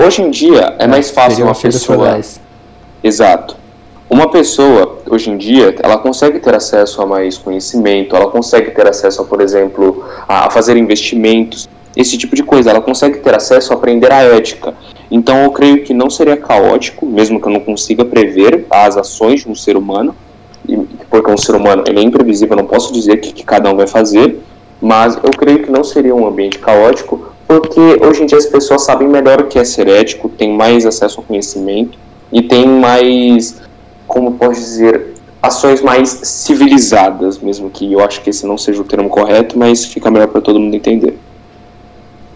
[0.04, 2.20] Hoje em dia é mais fácil uma pessoa.
[3.04, 3.61] Exato.
[4.14, 8.86] Uma pessoa, hoje em dia, ela consegue ter acesso a mais conhecimento, ela consegue ter
[8.86, 12.72] acesso, a, por exemplo, a, fazer investimentos, esse tipo de coisa.
[12.72, 14.74] Ela consegue ter acesso a aprender a ética.
[15.10, 19.44] Então, eu creio que não seria caótico, mesmo que eu não consiga prever as ações
[19.44, 20.14] de um ser humano,
[21.10, 23.72] porque um ser humano ele é imprevisível, eu não posso dizer o que, que cada
[23.72, 24.42] um vai fazer,
[24.82, 28.84] mas eu creio que não seria um ambiente caótico, porque hoje em dia as pessoas
[28.84, 31.98] sabem melhor o que é ser ético, têm mais acesso ao conhecimento
[32.32, 33.62] e têm mais,
[34.08, 38.86] como posso dizer, ações mais civilizadas, mesmo que eu acho que esse não seja o
[38.86, 41.18] termo correto, mas fica melhor para todo mundo entender.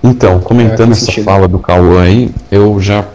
[0.03, 1.23] Então, comentando É, essa sentido.
[1.23, 3.05] fala do Cauã aí, eu já,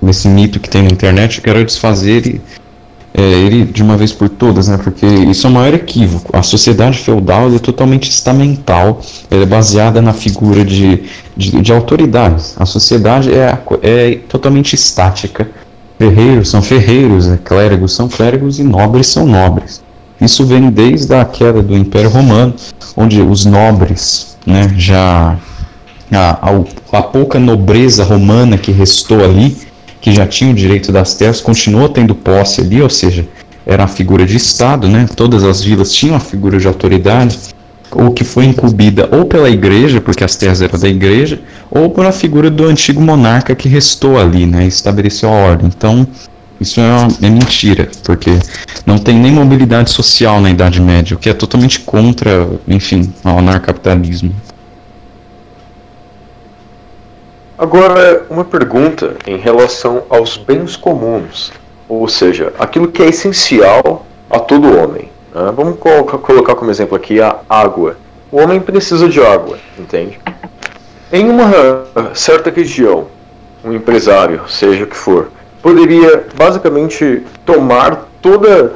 [0.00, 2.40] nesse mito que tem na internet, eu quero desfazer ele,
[3.14, 4.78] é, ele de uma vez por todas, né?
[4.82, 6.34] Porque isso é o maior equívoco.
[6.36, 9.00] A sociedade feudal é totalmente estamental,
[9.30, 11.02] ela é baseada na figura de,
[11.36, 12.54] de, de autoridades.
[12.58, 15.50] A sociedade é, é totalmente estática.
[15.98, 17.38] Ferreiros são ferreiros, né?
[17.44, 19.82] clérigos são clérigos e nobres são nobres.
[20.20, 22.54] Isso vem desde a queda do Império Romano,
[22.96, 25.36] onde os nobres né, já
[26.12, 29.56] a, a, a pouca nobreza romana que restou ali,
[30.00, 33.26] que já tinha o direito das terras, continuou tendo posse ali, ou seja,
[33.66, 35.06] era a figura de Estado, né?
[35.14, 37.38] Todas as vilas tinham a figura de autoridade,
[37.92, 42.04] ou que foi incumbida ou pela igreja, porque as terras eram da igreja, ou por
[42.04, 44.66] a figura do antigo monarca que restou ali, né?
[44.66, 45.70] Estabeleceu a ordem.
[45.74, 46.06] Então,
[46.60, 48.30] isso é, uma- é mentira, porque
[48.84, 53.38] não tem nem mobilidade social na Idade Média, o que é totalmente contra, enfim, ao
[53.38, 54.34] anarcapitalismo.
[57.56, 61.52] Agora, uma pergunta em relação aos bens comuns,
[61.88, 65.08] ou seja, aquilo que é essencial a todo homem.
[65.38, 65.52] Né?
[65.54, 67.96] Vamos colocar, colocar como exemplo aqui a água.
[68.30, 70.20] O homem precisa de água, entende?
[71.12, 71.50] Em uma
[72.14, 73.06] certa região,
[73.64, 75.30] um empresário, seja o que for,
[75.62, 78.74] poderia basicamente tomar toda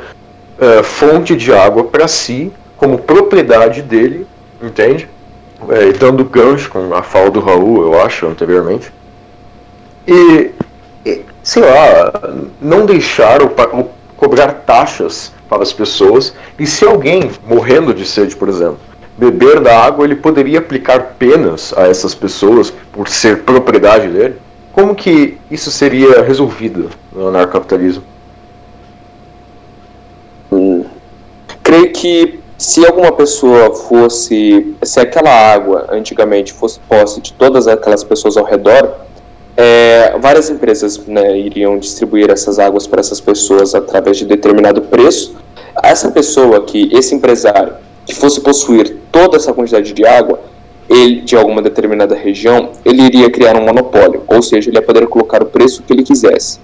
[0.58, 4.26] eh, fonte de água para si, como propriedade dele,
[4.62, 5.08] entende?
[5.68, 8.92] é, dando gancho com a fala do Raul, eu acho, anteriormente.
[10.06, 10.50] E,
[11.06, 12.12] e, sei lá,
[12.60, 13.92] não deixar pa- ou
[14.22, 16.32] cobrar taxas para as pessoas.
[16.56, 18.78] E se alguém morrendo de sede, por exemplo,
[19.18, 24.36] beber da água, ele poderia aplicar penas a essas pessoas por ser propriedade dele?
[24.72, 28.04] Como que isso seria resolvido no anarcapitalismo?
[31.64, 38.04] Creio que se alguma pessoa fosse, se aquela água antigamente fosse posse de todas aquelas
[38.04, 38.94] pessoas ao redor,
[39.62, 45.36] é, várias empresas né, iriam distribuir essas águas para essas pessoas através de determinado preço.
[45.80, 50.40] Essa pessoa que, esse empresário, que fosse possuir toda essa quantidade de água,
[50.88, 55.06] ele, de alguma determinada região, ele iria criar um monopólio, ou seja, ele ia poder
[55.06, 56.58] colocar o preço que ele quisesse.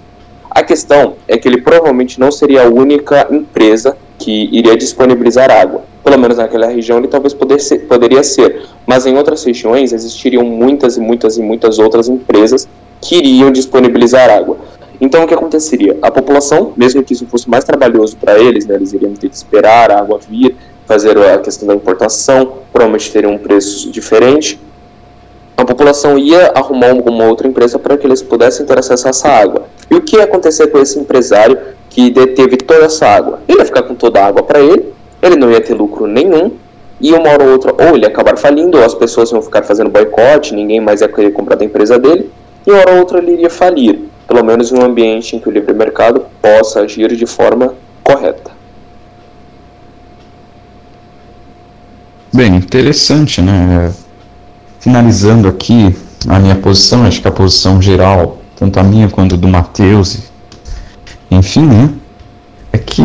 [0.51, 5.83] A questão é que ele provavelmente não seria a única empresa que iria disponibilizar água.
[6.03, 10.97] Pelo menos naquela região ele talvez ser- poderia ser, mas em outras regiões existiriam muitas
[10.97, 12.67] e muitas e muitas outras empresas
[13.01, 14.57] que iriam disponibilizar água.
[15.01, 15.97] Então o que aconteceria?
[16.01, 19.35] A população, mesmo que isso fosse mais trabalhoso para eles, né, eles iriam ter que
[19.35, 24.59] esperar a água vir, fazer a questão da importação, provavelmente teriam um preço diferente.
[25.55, 29.29] A população ia arrumar uma outra empresa para que eles pudessem ter acesso a essa
[29.29, 29.63] água.
[29.89, 31.57] E o que ia acontecer com esse empresário
[31.89, 33.39] que deteve toda essa água?
[33.47, 36.51] Ele ia ficar com toda a água para ele, ele não ia ter lucro nenhum,
[36.99, 39.63] e uma hora ou outra, ou ele ia acabar falindo, ou as pessoas iam ficar
[39.63, 42.29] fazendo boicote, ninguém mais ia querer comprar da empresa dele,
[42.65, 45.51] e hora ou outra ele iria falir, pelo menos em um ambiente em que o
[45.51, 48.51] livre mercado possa agir de forma correta.
[52.31, 53.91] Bem, interessante, né?
[54.79, 55.95] Finalizando aqui
[56.27, 60.29] a minha posição, acho que a posição geral, tanto a minha quanto a do Matheus,
[61.31, 61.89] enfim, né?
[62.71, 63.01] É que,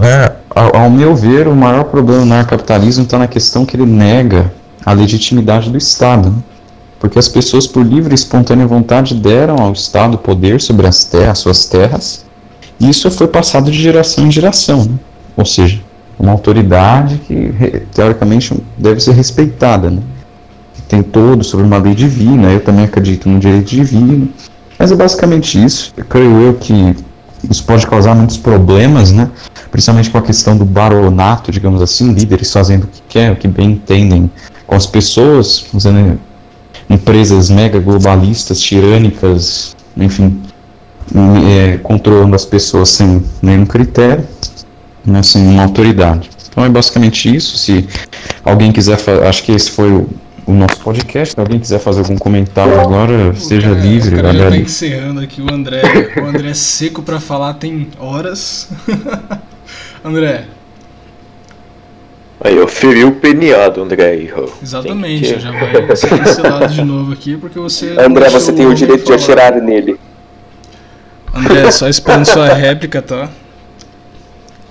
[0.00, 4.52] é, ao, meu ver, o maior problema do narcapitalismo está na questão que ele nega
[4.84, 6.30] a legitimidade do Estado.
[6.30, 6.36] né?
[7.00, 11.38] Porque as pessoas, por livre e espontânea vontade, deram ao Estado poder sobre as terras,
[11.38, 12.26] suas terras,
[12.78, 14.84] e isso foi passado de geração em geração.
[14.84, 14.98] Né?
[15.34, 15.80] Ou seja,
[16.18, 20.02] uma autoridade que teoricamente deve ser respeitada, né?
[20.74, 24.28] Que Tem todo sobre uma lei divina, eu também acredito no direito divino,
[24.78, 25.94] mas é basicamente isso.
[25.96, 26.94] Eu creio eu que
[27.48, 29.30] isso pode causar muitos problemas, né?
[29.70, 33.48] Principalmente com a questão do baronato, digamos assim, líderes fazendo o que quer, o que
[33.48, 34.30] bem entendem
[34.66, 36.18] com as pessoas, usando
[36.90, 40.42] empresas mega globalistas, tirânicas, enfim,
[41.48, 44.24] é, controlando as pessoas sem nenhum critério
[45.04, 46.28] né, sem uma autoridade.
[46.48, 47.56] Então é basicamente isso.
[47.56, 47.86] Se
[48.44, 50.08] alguém quiser, acho que esse foi o,
[50.46, 51.34] o nosso podcast.
[51.34, 54.14] Se alguém quiser fazer algum comentário agora, seja O cara- livre.
[54.16, 55.82] O cara já tá encerrando aqui o André.
[56.20, 58.68] O André é seco pra falar tem horas.
[60.04, 60.44] André,
[62.42, 64.30] Aí, ó, feriu o peniado, André
[64.62, 67.94] exatamente, que- já vai ser cancelado de novo aqui porque você.
[68.00, 69.48] André, você tem o direito de falar.
[69.48, 69.98] atirar nele.
[71.34, 73.28] André, só esperando sua réplica, tá?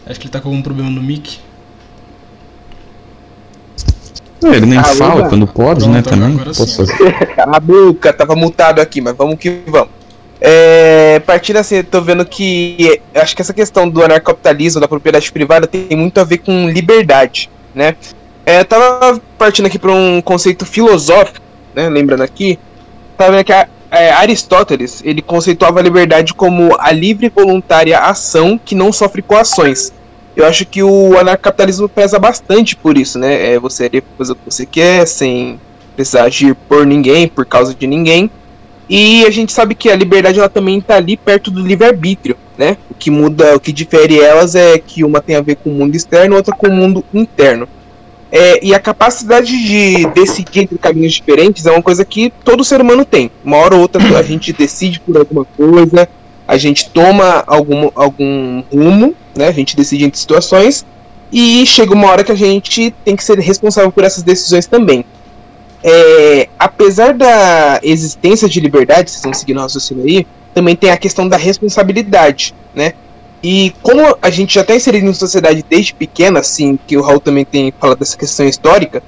[0.08, 1.38] Acho que ele tá com algum problema no mic.
[4.42, 6.02] Não, ele nem Ah, fala quando pode, né?
[6.02, 6.34] Pronto, Também.
[6.36, 6.84] agora Posso
[7.38, 9.90] a boca, tava mutado aqui, mas vamos que vamos.
[10.42, 15.30] É, partindo assim, eu tô vendo que acho que essa questão do anarcapitalismo, da propriedade
[15.32, 17.96] privada, tem muito a ver com liberdade, né?
[18.46, 21.46] É, tava partindo aqui para um conceito filosófico,
[21.76, 21.90] né?
[21.90, 22.58] Lembrando aqui,
[23.18, 28.00] tava vendo que a, é, Aristóteles ele conceituava a liberdade como a livre e voluntária
[28.00, 29.92] ação que não sofre coações.
[30.36, 33.54] Eu acho que o anarcapitalismo pesa bastante por isso, né?
[33.54, 35.60] É você fazer o que você quer sem
[35.96, 38.32] precisar agir por ninguém, por causa de ninguém.
[38.90, 42.76] E a gente sabe que a liberdade ela também está ali perto do livre-arbítrio, né?
[42.90, 45.74] O que muda, o que difere elas é que uma tem a ver com o
[45.74, 47.68] mundo externo, outra com o mundo interno.
[48.32, 52.82] É, e a capacidade de decidir entre caminhos diferentes é uma coisa que todo ser
[52.82, 53.30] humano tem.
[53.44, 56.10] Uma hora ou outra a gente decide por alguma coisa,
[56.48, 59.48] a gente toma algum, algum rumo, né?
[59.48, 60.84] A gente decide entre situações
[61.32, 65.06] e chega uma hora que a gente tem que ser responsável por essas decisões também
[65.84, 70.98] é, apesar da existência de liberdade, vocês estão seguindo o raciocínio aí, também tem a
[70.98, 72.94] questão da responsabilidade, né?
[73.42, 77.22] E como a gente já está inserido em sociedade desde pequena, assim, que o Raul
[77.22, 79.02] também tem falado dessa questão histórica,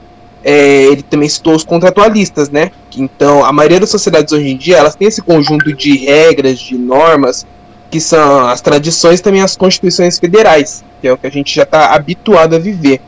[0.43, 2.71] é, ele também citou os contratualistas, né?
[2.95, 6.77] Então, a maioria das sociedades hoje em dia, elas têm esse conjunto de regras, de
[6.77, 7.45] normas,
[7.89, 11.63] que são as tradições também as constituições federais, que é o que a gente já
[11.63, 13.01] está habituado a viver.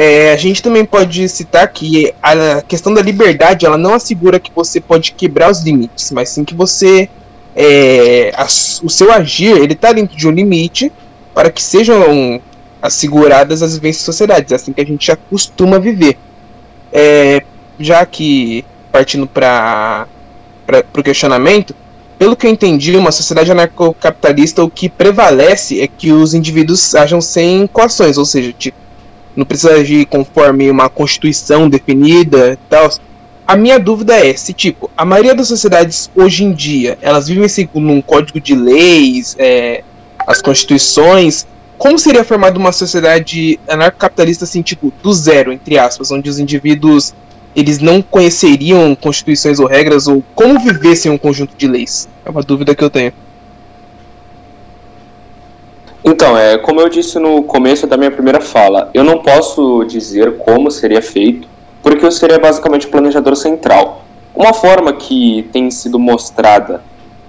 [0.00, 4.52] É, a gente também pode citar que a questão da liberdade ela não assegura que
[4.54, 7.08] você pode quebrar os limites, mas sim que você
[7.56, 10.92] é, a, o seu agir ele está dentro de um limite
[11.34, 12.40] para que sejam
[12.80, 16.16] asseguradas as vivências sociedades, é assim que a gente acostuma viver.
[16.92, 17.42] É,
[17.80, 20.06] já que partindo para
[20.96, 21.74] o questionamento,
[22.16, 27.20] pelo que eu entendi, uma sociedade anarcocapitalista o que prevalece é que os indivíduos ajam
[27.20, 28.87] sem coações, ou seja, tipo
[29.38, 32.90] não precisa agir conforme uma constituição definida e tal.
[33.46, 37.48] A minha dúvida é se, tipo, a maioria das sociedades hoje em dia, elas vivem
[37.48, 39.84] segundo um código de leis, é,
[40.26, 41.46] as constituições.
[41.78, 47.14] Como seria formada uma sociedade anarcocapitalista, assim, tipo, do zero, entre aspas, onde os indivíduos
[47.54, 52.08] eles não conheceriam constituições ou regras, ou como vivessem um conjunto de leis?
[52.24, 53.12] É uma dúvida que eu tenho.
[56.10, 60.38] Então, é, como eu disse no começo da minha primeira fala, eu não posso dizer
[60.38, 61.46] como seria feito,
[61.82, 64.06] porque eu seria basicamente o planejador central.
[64.34, 66.80] Uma forma que tem sido mostrada,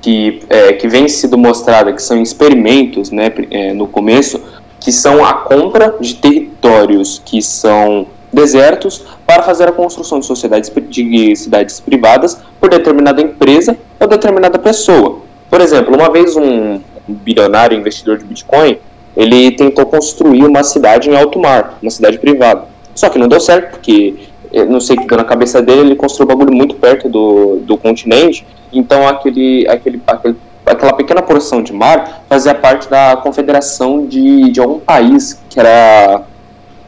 [0.01, 4.41] que, é, que vem sido mostrada, que são experimentos né, é, no começo,
[4.80, 10.71] que são a compra de territórios que são desertos para fazer a construção de sociedades
[10.88, 15.19] de cidades privadas por determinada empresa ou determinada pessoa.
[15.49, 16.80] Por exemplo, uma vez um,
[17.14, 18.78] bilionário investidor de Bitcoin,
[19.16, 22.64] ele tentou construir uma cidade em alto mar, uma cidade privada.
[22.95, 24.16] Só que não deu certo, porque
[24.68, 27.57] não sei o que deu na cabeça dele, ele construiu um bagulho muito perto do,
[27.57, 30.36] do continente, então aquele, aquele, aquele,
[30.66, 36.24] aquela pequena porção de mar fazia parte da confederação de, de algum país que era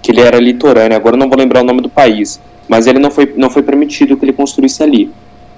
[0.01, 3.11] que ele era litorâneo, agora não vou lembrar o nome do país, mas ele não
[3.11, 5.11] foi, não foi permitido que ele construísse ali.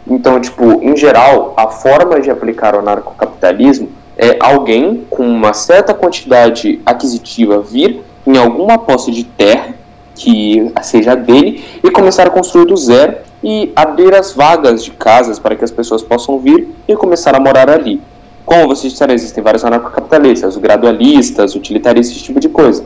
[0.06, 5.94] Então, tipo, em geral, a forma de aplicar o anarcocapitalismo é alguém com uma certa
[5.94, 9.74] quantidade aquisitiva vir em alguma posse de terra
[10.16, 15.40] que seja dele e começar a construir do zero e abrir as vagas de casas
[15.40, 18.00] para que as pessoas possam vir e começar a morar ali.
[18.46, 22.86] Como vocês disseram, existem vários anarcocapitalistas, gradualistas, utilitaristas, esse tipo de coisa.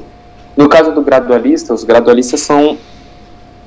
[0.55, 2.77] No caso do gradualista, os gradualistas são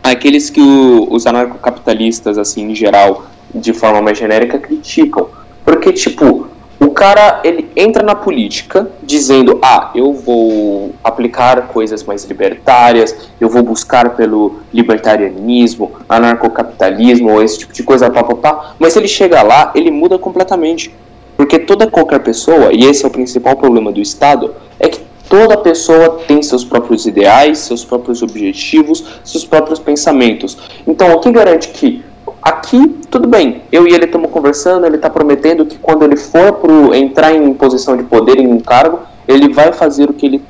[0.03, 5.29] aqueles que o, os anarcocapitalistas, assim, em geral, de forma mais genérica, criticam.
[5.65, 6.49] Porque, tipo,
[6.81, 13.51] o cara, ele entra na política dizendo: "Ah, eu vou aplicar coisas mais libertárias, eu
[13.51, 18.75] vou buscar pelo libertarianismo, anarcocapitalismo, esse tipo de coisa, pá, pá, pá".
[18.79, 20.91] Mas ele chega lá, ele muda completamente.
[21.37, 25.57] Porque toda qualquer pessoa, e esse é o principal problema do Estado, é que toda
[25.57, 30.59] pessoa tem seus próprios ideais, seus próprios objetivos, seus próprios pensamentos.
[30.87, 32.03] Então, o que garante que
[32.43, 36.55] Aqui, tudo bem, eu e ele estamos conversando, ele está prometendo que quando ele for
[36.55, 40.43] pro, entrar em posição de poder, em um cargo, ele vai fazer o que ele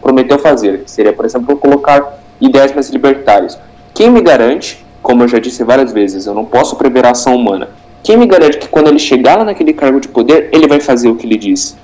[0.00, 3.58] prometeu fazer, que seria, por exemplo, colocar ideias mais libertárias.
[3.94, 7.36] Quem me garante, como eu já disse várias vezes, eu não posso prever a ação
[7.36, 7.68] humana,
[8.06, 11.08] quem me garante que quando ele chegar lá naquele cargo de poder, ele vai fazer
[11.08, 11.74] o que ele disse?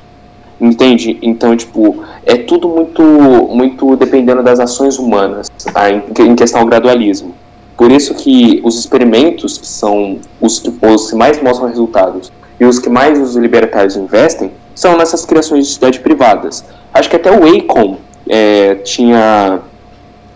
[0.60, 1.18] Entende?
[1.20, 5.90] Então, tipo, é tudo muito, muito dependendo das ações humanas, tá?
[5.90, 7.34] em, questão ao gradualismo.
[7.77, 12.79] Por isso que os experimentos são os que, os que mais mostram resultados e os
[12.79, 16.64] que mais os libertários investem são nessas criações de cidades privadas.
[16.95, 17.97] Acho que até o Acom
[18.29, 19.61] é, tinha,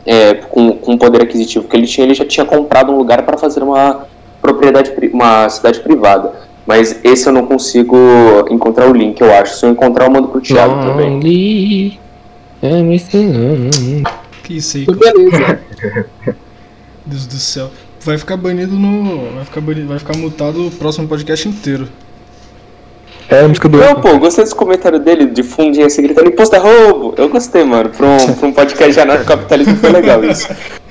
[0.05, 3.23] é, com, com o poder aquisitivo que ele tinha, ele já tinha comprado um lugar
[3.25, 4.07] para fazer uma
[4.41, 6.33] propriedade, uma cidade privada.
[6.67, 7.97] Mas esse eu não consigo
[8.51, 9.57] encontrar o link, eu acho.
[9.57, 11.11] Se eu encontrar, eu mando pro Thiago também.
[12.63, 14.03] Lonely, missing-
[14.43, 15.61] Que isso aí, beleza.
[17.07, 17.71] Deus do céu.
[18.05, 19.33] Vai ficar banido no.
[19.35, 21.89] Vai ficar, banido, vai ficar mutado o próximo podcast inteiro.
[23.29, 26.55] É a música do Não, pô, gostei desse comentário dele, de fundinha assim, gritando, imposto
[26.55, 27.15] é roubo.
[27.17, 27.91] Eu gostei, mano.
[27.91, 30.49] Pra um, pra um podcast de anarcocapitalismo foi legal isso.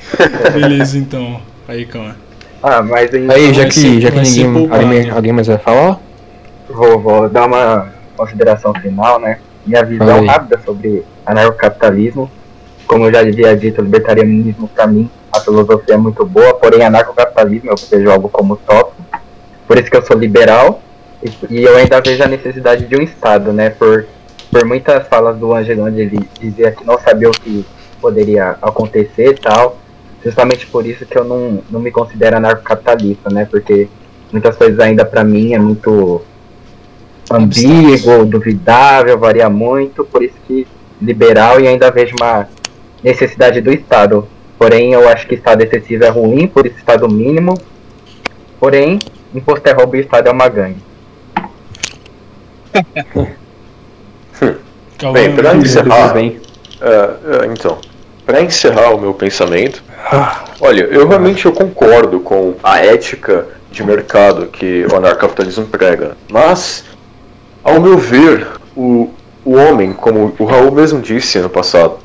[0.53, 1.39] Beleza, então.
[1.68, 2.16] Aí, calma.
[2.61, 5.99] Ah, mas em- Aí, já que, ser- já que ninguém, alguém, alguém mais vai falar,
[6.70, 9.39] vou, vou dar uma consideração final, né?
[9.66, 10.26] Minha visão aí.
[10.28, 12.30] rápida sobre anarcocapitalismo.
[12.86, 16.83] Como eu já havia dito, o libertarianismo, para mim, a filosofia é muito boa, porém,
[16.83, 19.03] anarcocapitalismo eu vejo algo como tópico.
[19.67, 20.81] Por isso que eu sou liberal
[21.23, 23.69] e, e eu ainda vejo a necessidade de um Estado, né?
[23.69, 24.05] Por,
[24.51, 27.65] por muitas falas do Angelo, onde ele dizia que não sabia o que
[27.99, 29.77] poderia acontecer e tal.
[30.23, 33.45] Justamente por isso que eu não, não me considero anarcocapitalista, né?
[33.49, 33.88] Porque
[34.31, 36.21] muitas coisas ainda para mim é muito
[37.31, 40.67] ambíguo, duvidável, varia muito, por isso que
[41.01, 42.47] liberal e ainda vejo uma
[43.03, 44.27] necessidade do Estado.
[44.58, 47.60] Porém, eu acho que Estado excessivo é ruim, por isso Estado mínimo.
[48.60, 48.99] Porém,
[49.34, 50.84] imposto é roubo e Estado é uma gangue.
[55.14, 56.39] Bem, pra tudo encerrar, bem.
[56.82, 57.80] É, é, então,
[58.26, 59.84] para encerrar o meu pensamento,
[60.60, 66.86] olha, eu realmente eu concordo com a ética de mercado que o anarcapitalismo prega, mas,
[67.64, 69.10] ao meu ver, o,
[69.43, 71.97] o homem, como o Raul mesmo disse no passado,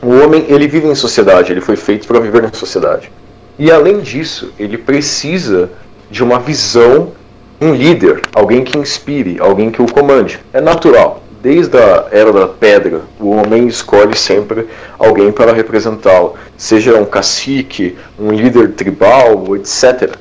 [0.00, 3.10] o homem ele vive em sociedade, ele foi feito para viver em sociedade.
[3.58, 5.70] E além disso, ele precisa
[6.10, 7.12] de uma visão,
[7.60, 10.38] um líder, alguém que inspire, alguém que o comande.
[10.52, 11.22] É natural.
[11.42, 14.68] Desde a era da pedra, o homem escolhe sempre
[14.98, 20.16] alguém para representá-lo, seja um cacique, um líder tribal, etc.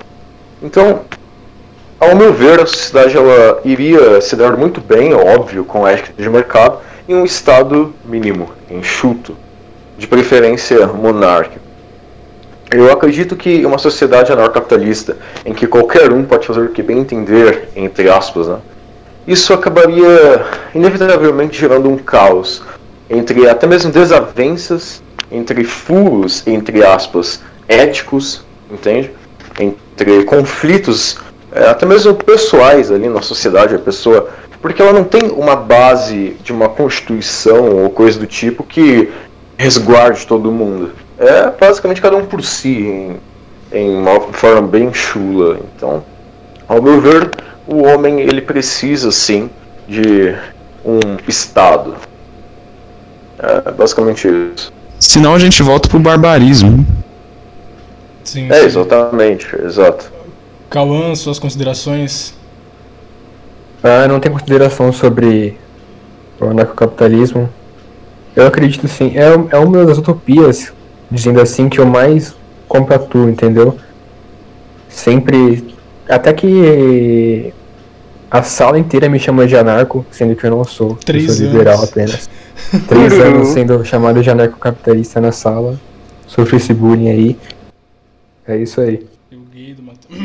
[0.62, 1.02] Então,
[2.00, 6.22] ao meu ver, a sociedade ela iria se dar muito bem, óbvio, com a ética
[6.22, 9.36] de mercado, em um estado mínimo, enxuto,
[9.98, 11.66] de preferência monárquico.
[12.70, 17.00] Eu acredito que uma sociedade anarcapitalista, em que qualquer um pode fazer o que bem
[17.00, 18.58] entender, entre aspas, né,
[19.26, 22.62] isso acabaria inevitavelmente gerando um caos
[23.10, 29.12] entre até mesmo desavenças, entre furos, entre aspas, éticos, entende?
[29.60, 31.18] Entre conflitos,
[31.52, 34.30] é, até mesmo pessoais ali na sociedade, a pessoa,
[34.62, 39.10] porque ela não tem uma base de uma constituição ou coisa do tipo que
[39.58, 40.92] resguarde todo mundo.
[41.18, 43.18] É basicamente cada um por si, em,
[43.72, 45.60] em uma forma bem chula.
[45.76, 46.04] Então,
[46.68, 47.32] ao meu ver,
[47.68, 49.50] o homem ele precisa sim
[49.88, 50.36] de
[50.86, 51.96] um Estado.
[53.40, 54.72] É basicamente isso.
[55.00, 56.86] Senão a gente volta pro barbarismo.
[58.24, 58.66] Sim, É, sim.
[58.66, 60.12] exatamente, exato.
[60.70, 62.34] Cauã, suas considerações.
[63.84, 65.58] Ah, não tem consideração sobre
[66.40, 67.50] o anarcocapitalismo.
[68.38, 69.14] Eu acredito sim.
[69.18, 70.72] É, é uma das utopias,
[71.10, 72.36] dizendo assim, que eu mais
[72.68, 73.76] compactuo, entendeu?
[74.88, 75.76] Sempre.
[76.08, 77.52] Até que
[78.30, 80.94] a sala inteira me chama de anarco, sendo que eu não sou.
[80.98, 81.90] Três eu sou liberal anos.
[81.90, 82.30] apenas.
[82.88, 85.80] Três anos sendo chamado de anarcocapitalista na sala.
[86.28, 87.38] Sofri esse bullying aí.
[88.48, 89.08] É isso aí.
[89.32, 90.16] Eu gay do Matheus.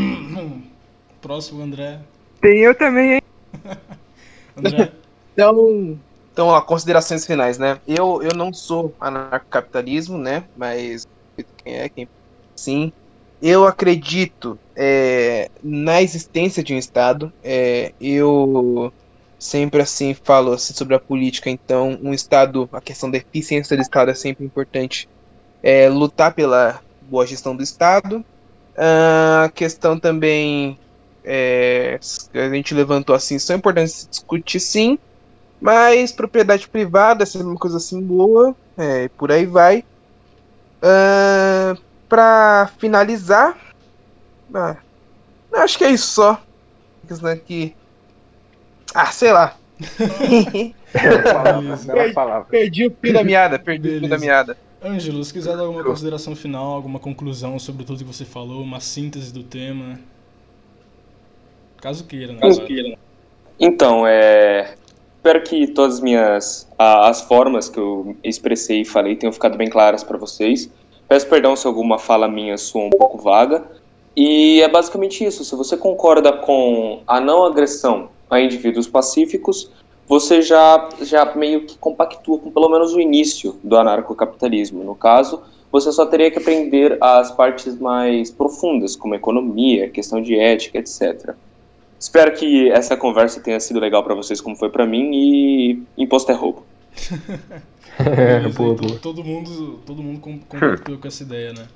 [1.23, 1.99] Próximo, André.
[2.43, 3.23] Tem eu também, hein?
[4.55, 4.93] André.
[5.33, 5.97] Então,
[6.33, 7.79] então ó, considerações finais, né?
[7.87, 10.45] Eu, eu não sou anarcocapitalismo, né?
[10.57, 11.07] Mas
[11.63, 12.09] quem é, quem
[12.57, 12.93] sim.
[13.41, 17.33] Eu acredito é, na existência de um Estado.
[17.43, 18.93] É, eu
[19.39, 23.83] sempre assim falo assim, sobre a política, então um Estado, a questão da eficiência do
[23.83, 25.09] Estado é sempre importante.
[25.63, 28.25] É, lutar pela boa gestão do Estado.
[28.77, 30.79] A questão também
[31.25, 31.99] é,
[32.35, 34.99] a gente levantou assim, são importantes discutir sim,
[35.63, 39.85] mas propriedade privada, essa é uma coisa assim boa, é, por aí vai.
[40.83, 41.77] Ah,
[42.09, 43.57] pra finalizar,
[44.53, 44.77] ah,
[45.53, 46.43] acho que é isso só.
[47.47, 47.75] Que,
[48.93, 49.57] ah, sei lá.
[50.93, 51.93] Beleza.
[52.15, 52.47] Palavra.
[52.51, 54.25] perdi o fio da meada, perdi o fio da Beleza.
[54.25, 54.59] meada.
[54.85, 58.81] Ângelo, se quiser dar alguma consideração final, alguma conclusão sobre tudo que você falou, uma
[58.81, 59.99] síntese do tema.
[61.81, 62.41] Caso queira, né?
[62.41, 62.63] Caso
[63.61, 64.75] Então, é.
[65.23, 66.69] Espero que todas as minhas.
[66.77, 70.69] as formas que eu expressei e falei tenham ficado bem claras para vocês.
[71.09, 73.63] Peço perdão se alguma fala minha soou um pouco vaga.
[74.17, 75.45] E é basicamente isso.
[75.45, 79.71] Se você concorda com a não agressão a indivíduos pacíficos,
[80.09, 84.83] você já, já meio que compactua com pelo menos o início do anarcocapitalismo.
[84.83, 85.41] No caso,
[85.71, 91.37] você só teria que aprender as partes mais profundas, como economia, questão de ética, etc.
[92.03, 96.33] Espero que essa conversa tenha sido legal para vocês, como foi para mim, e imposto
[96.33, 96.67] é roubo.
[98.03, 98.99] Beleza, boa, então boa.
[98.99, 101.69] todo mundo, todo mundo com- concordou com essa ideia, né?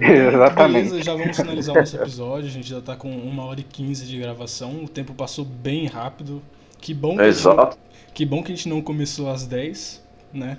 [0.00, 0.90] Exatamente.
[0.90, 2.46] Beleza, já vamos finalizar o nosso episódio.
[2.48, 4.84] A gente já tá com uma hora e quinze de gravação.
[4.84, 6.40] O tempo passou bem rápido.
[6.80, 7.78] Que bom que, a gente, não- Exato.
[8.14, 10.00] que bom que a gente não começou às 10,
[10.32, 10.56] né?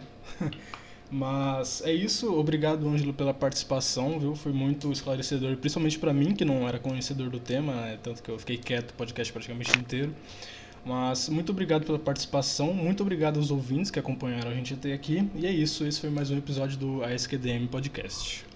[1.10, 2.34] Mas é isso.
[2.34, 4.36] Obrigado, Ângelo, pela participação, viu?
[4.36, 8.00] Foi muito esclarecedor, principalmente pra mim, que não era conhecedor do tema, né?
[8.02, 10.14] tanto que eu fiquei quieto o podcast praticamente inteiro.
[10.86, 15.28] Mas muito obrigado pela participação, muito obrigado aos ouvintes que acompanharam a gente até aqui.
[15.36, 18.55] E é isso, esse foi mais um episódio do ASQDM Podcast.